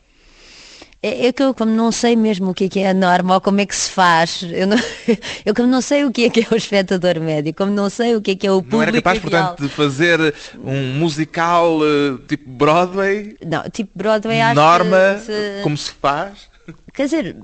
É, 1.03 1.27
é 1.27 1.33
que 1.33 1.43
eu 1.43 1.53
como 1.53 1.71
não 1.71 1.91
sei 1.91 2.15
mesmo 2.15 2.51
o 2.51 2.53
que 2.53 2.63
é, 2.63 2.69
que 2.69 2.79
é 2.79 2.89
a 2.89 2.93
norma 2.93 3.35
ou 3.35 3.41
como 3.41 3.59
é 3.59 3.65
que 3.65 3.75
se 3.75 3.89
faz, 3.89 4.41
eu, 4.49 4.65
não, 4.65 4.77
eu 5.45 5.53
como 5.53 5.67
não 5.67 5.81
sei 5.81 6.05
o 6.05 6.11
que 6.11 6.23
é 6.23 6.29
que 6.29 6.39
é 6.39 6.47
o 6.49 6.55
espectador 6.55 7.19
médio, 7.19 7.53
como 7.53 7.71
não 7.71 7.89
sei 7.89 8.15
o 8.15 8.21
que 8.21 8.31
é 8.31 8.35
que 8.35 8.47
é 8.47 8.51
o 8.51 8.63
público 8.63 8.77
Não 8.77 8.81
era 8.83 8.91
capaz, 8.93 9.17
ideal. 9.17 9.47
portanto, 9.47 9.67
de 9.67 9.75
fazer 9.75 10.33
um 10.63 10.93
musical 10.93 11.77
uh, 11.79 12.17
tipo 12.19 12.49
Broadway? 12.49 13.35
Não, 13.45 13.69
tipo 13.69 13.91
Broadway 13.93 14.39
acho 14.39 14.55
Norma, 14.55 15.15
que 15.19 15.25
se... 15.25 15.59
como 15.61 15.77
se 15.77 15.91
faz? 15.91 16.52
Quer 16.93 17.05
dizer, 17.05 17.35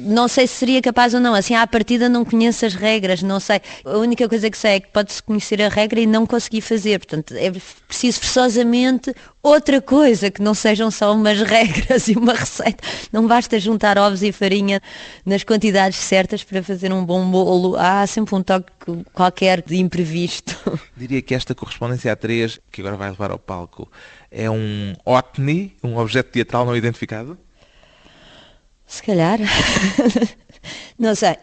não 0.00 0.26
sei 0.26 0.46
se 0.46 0.54
seria 0.54 0.82
capaz 0.82 1.14
ou 1.14 1.20
não. 1.20 1.34
Assim, 1.34 1.54
à 1.54 1.66
partida 1.66 2.08
não 2.08 2.24
conheço 2.24 2.66
as 2.66 2.74
regras, 2.74 3.22
não 3.22 3.38
sei. 3.38 3.60
A 3.84 3.96
única 3.98 4.28
coisa 4.28 4.50
que 4.50 4.58
sei 4.58 4.72
é 4.72 4.80
que 4.80 4.88
pode-se 4.88 5.22
conhecer 5.22 5.62
a 5.62 5.68
regra 5.68 6.00
e 6.00 6.06
não 6.06 6.26
conseguir 6.26 6.60
fazer. 6.60 6.98
Portanto, 6.98 7.34
é 7.36 7.52
preciso 7.86 8.20
forçosamente 8.20 9.14
outra 9.42 9.80
coisa, 9.80 10.30
que 10.30 10.42
não 10.42 10.54
sejam 10.54 10.90
só 10.90 11.14
umas 11.14 11.40
regras 11.48 12.08
e 12.08 12.12
uma 12.16 12.34
receita. 12.34 12.82
Não 13.12 13.26
basta 13.26 13.58
juntar 13.60 13.96
ovos 13.96 14.22
e 14.22 14.32
farinha 14.32 14.80
nas 15.24 15.44
quantidades 15.44 15.98
certas 15.98 16.42
para 16.42 16.62
fazer 16.62 16.92
um 16.92 17.04
bom 17.04 17.30
bolo. 17.30 17.76
Há 17.76 18.06
sempre 18.06 18.34
um 18.34 18.42
toque 18.42 18.72
qualquer 19.12 19.62
de 19.62 19.76
imprevisto. 19.76 20.56
Diria 20.96 21.22
que 21.22 21.34
esta 21.34 21.54
correspondência 21.54 22.12
a 22.12 22.16
três, 22.16 22.58
que 22.70 22.80
agora 22.80 22.96
vai 22.96 23.10
levar 23.10 23.30
ao 23.30 23.38
palco, 23.38 23.90
é 24.30 24.50
um 24.50 24.94
OTNI, 25.04 25.76
um 25.82 25.96
objeto 25.96 26.30
teatral 26.30 26.66
não 26.66 26.76
identificado? 26.76 27.38
Se 28.86 29.02
calhar. 29.02 29.38
não 30.98 31.14
sei. 31.14 31.36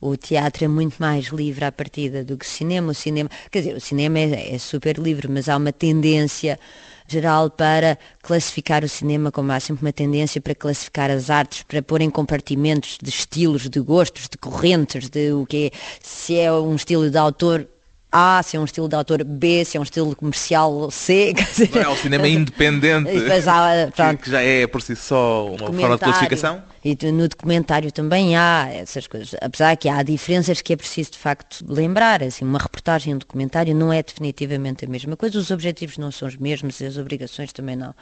O 0.00 0.16
teatro 0.16 0.64
é 0.64 0.68
muito 0.68 0.96
mais 0.98 1.26
livre 1.26 1.64
à 1.64 1.70
partida 1.70 2.24
do 2.24 2.36
que 2.36 2.44
o 2.44 2.48
cinema. 2.48 2.90
O 2.90 2.94
cinema, 2.94 3.30
quer 3.50 3.60
dizer, 3.60 3.76
o 3.76 3.80
cinema 3.80 4.18
é, 4.18 4.54
é 4.54 4.58
super 4.58 4.98
livre, 4.98 5.28
mas 5.28 5.48
há 5.48 5.56
uma 5.56 5.72
tendência 5.72 6.58
geral 7.06 7.50
para 7.50 7.96
classificar 8.20 8.82
o 8.82 8.88
cinema, 8.88 9.30
como 9.30 9.52
há 9.52 9.60
sempre 9.60 9.84
uma 9.84 9.92
tendência 9.92 10.40
para 10.40 10.54
classificar 10.54 11.10
as 11.10 11.30
artes, 11.30 11.62
para 11.62 11.82
pôr 11.82 12.00
em 12.00 12.10
compartimentos 12.10 12.98
de 13.00 13.10
estilos, 13.10 13.68
de 13.68 13.80
gostos, 13.80 14.28
de 14.28 14.38
correntes, 14.38 15.08
de 15.08 15.32
o 15.32 15.46
que 15.46 15.66
é, 15.66 15.70
se 16.02 16.36
é 16.36 16.52
um 16.52 16.74
estilo 16.74 17.08
de 17.08 17.18
autor 17.18 17.68
a, 18.12 18.42
se 18.42 18.56
é 18.56 18.60
um 18.60 18.64
estilo 18.64 18.88
de 18.88 18.94
autor 18.94 19.24
B, 19.24 19.64
se 19.64 19.76
é 19.76 19.80
um 19.80 19.82
estilo 19.82 20.14
comercial 20.14 20.90
C. 20.90 21.32
Dizer, 21.34 21.70
não 21.74 21.82
é 21.82 21.88
o 21.88 21.96
cinema 21.96 22.28
independente, 22.28 23.08
há, 23.48 24.14
que, 24.14 24.30
já 24.30 24.42
é 24.42 24.66
por 24.66 24.82
si 24.82 24.94
só 24.94 25.46
uma 25.46 25.72
forma 25.72 25.96
de 25.96 26.04
classificação. 26.04 26.62
E 26.84 26.96
no 27.12 27.28
documentário 27.28 27.90
também 27.90 28.36
há 28.36 28.68
essas 28.72 29.06
coisas. 29.06 29.34
Apesar 29.40 29.76
que 29.76 29.88
há 29.88 30.02
diferenças 30.02 30.60
que 30.60 30.72
é 30.72 30.76
preciso 30.76 31.12
de 31.12 31.18
facto 31.18 31.64
lembrar. 31.66 32.22
Assim, 32.22 32.44
uma 32.44 32.58
reportagem, 32.58 33.14
um 33.14 33.18
documentário 33.18 33.74
não 33.74 33.92
é 33.92 34.02
definitivamente 34.02 34.84
a 34.84 34.88
mesma 34.88 35.16
coisa. 35.16 35.38
Os 35.38 35.50
objetivos 35.50 35.96
não 35.96 36.10
são 36.10 36.28
os 36.28 36.36
mesmos 36.36 36.80
e 36.80 36.86
as 36.86 36.96
obrigações 36.96 37.52
também 37.52 37.76
não. 37.76 37.94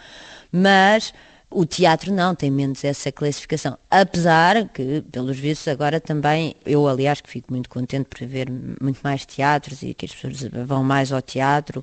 Mas 0.51 1.12
o 1.50 1.66
teatro 1.66 2.12
não, 2.12 2.34
tem 2.34 2.50
menos 2.50 2.84
essa 2.84 3.10
classificação. 3.10 3.76
Apesar 3.90 4.68
que, 4.68 5.02
pelos 5.10 5.36
vistos, 5.36 5.66
agora 5.68 6.00
também, 6.00 6.54
eu 6.64 6.86
aliás 6.86 7.20
que 7.20 7.28
fico 7.28 7.52
muito 7.52 7.68
contente 7.68 8.06
por 8.08 8.24
ver 8.26 8.48
muito 8.80 9.00
mais 9.02 9.26
teatros 9.26 9.82
e 9.82 9.92
que 9.92 10.06
as 10.06 10.14
pessoas 10.14 10.48
vão 10.66 10.84
mais 10.84 11.12
ao 11.12 11.20
teatro 11.20 11.82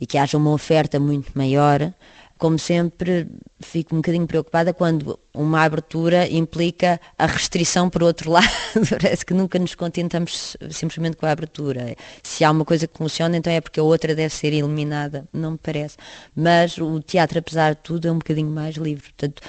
e 0.00 0.06
que 0.06 0.16
haja 0.16 0.38
uma 0.38 0.52
oferta 0.52 1.00
muito 1.00 1.32
maior 1.34 1.92
como 2.38 2.58
sempre, 2.58 3.26
fico 3.60 3.94
um 3.94 3.98
bocadinho 3.98 4.26
preocupada 4.26 4.72
quando 4.72 5.18
uma 5.34 5.62
abertura 5.62 6.28
implica 6.28 7.00
a 7.18 7.26
restrição 7.26 7.90
por 7.90 8.02
outro 8.02 8.30
lado. 8.32 8.46
Parece 8.88 9.26
que 9.26 9.34
nunca 9.34 9.58
nos 9.58 9.74
contentamos 9.74 10.56
simplesmente 10.70 11.16
com 11.16 11.26
a 11.26 11.32
abertura. 11.32 11.96
Se 12.22 12.44
há 12.44 12.50
uma 12.50 12.64
coisa 12.64 12.86
que 12.86 12.96
funciona, 12.96 13.36
então 13.36 13.52
é 13.52 13.60
porque 13.60 13.80
a 13.80 13.82
outra 13.82 14.14
deve 14.14 14.32
ser 14.32 14.52
eliminada. 14.52 15.28
Não 15.32 15.52
me 15.52 15.58
parece. 15.58 15.96
Mas 16.34 16.78
o 16.78 17.00
teatro, 17.00 17.40
apesar 17.40 17.74
de 17.74 17.80
tudo, 17.82 18.08
é 18.08 18.12
um 18.12 18.18
bocadinho 18.18 18.50
mais 18.50 18.76
livre. 18.76 19.02
Portanto, 19.02 19.42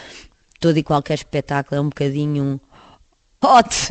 todo 0.60 0.78
e 0.78 0.84
qualquer 0.84 1.13
espetáculo 1.13 1.78
é 1.78 1.82
um 1.82 1.89
bocadinho 1.89 2.43
um 2.43 2.60
hot, 3.41 3.89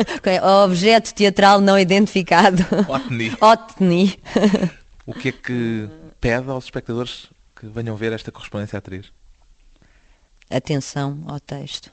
objeto 0.64 1.14
teatral 1.14 1.60
não 1.60 1.78
identificado. 1.78 2.64
Otni. 2.88 3.36
Otni. 3.40 4.18
O 5.06 5.12
que 5.12 5.28
é 5.28 5.32
que 5.32 5.88
pede 6.20 6.50
aos 6.50 6.64
espectadores 6.64 7.28
que 7.60 7.66
venham 7.66 7.94
ver 7.94 8.12
esta 8.12 8.32
correspondência 8.32 8.78
atriz? 8.78 9.12
Atenção 10.48 11.22
ao 11.26 11.38
texto. 11.38 11.92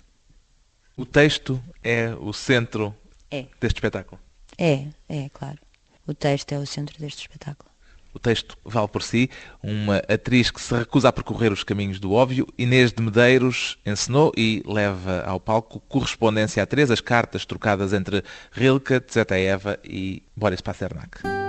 O 0.95 1.06
texto 1.06 1.62
é 1.84 2.15
o 2.19 2.32
centro 2.32 2.95
é. 3.30 3.45
deste 3.60 3.77
espetáculo? 3.77 4.19
É, 4.58 4.86
é, 5.10 5.30
claro. 5.30 5.60
O 6.08 6.13
texto 6.13 6.53
é 6.53 6.58
o 6.58 6.65
centro 6.65 6.97
deste 6.97 7.19
espetáculo. 7.19 7.69
O 8.13 8.19
texto 8.19 8.58
vale 8.63 8.88
por 8.88 9.03
si. 9.03 9.30
Uma 9.62 9.97
atriz 10.08 10.49
que 10.49 10.62
se 10.62 10.73
recusa 10.73 11.10
a 11.10 11.13
percorrer 11.13 11.51
os 11.51 11.63
caminhos 11.63 11.99
do 11.99 12.13
óbvio, 12.13 12.47
Inês 12.58 12.91
de 12.91 13.03
Medeiros 13.03 13.77
encenou 13.86 14.32
e 14.36 14.63
leva 14.65 15.21
ao 15.21 15.39
palco 15.39 15.82
correspondência 15.82 16.63
a 16.63 16.65
três 16.65 16.89
as 16.89 17.01
cartas 17.01 17.45
trocadas 17.45 17.93
entre 17.93 18.23
Rilke, 18.51 19.01
Tzeta 19.01 19.38
Eva 19.38 19.77
e 19.84 20.23
Boris 20.36 20.62
Pasternak. 20.62 21.46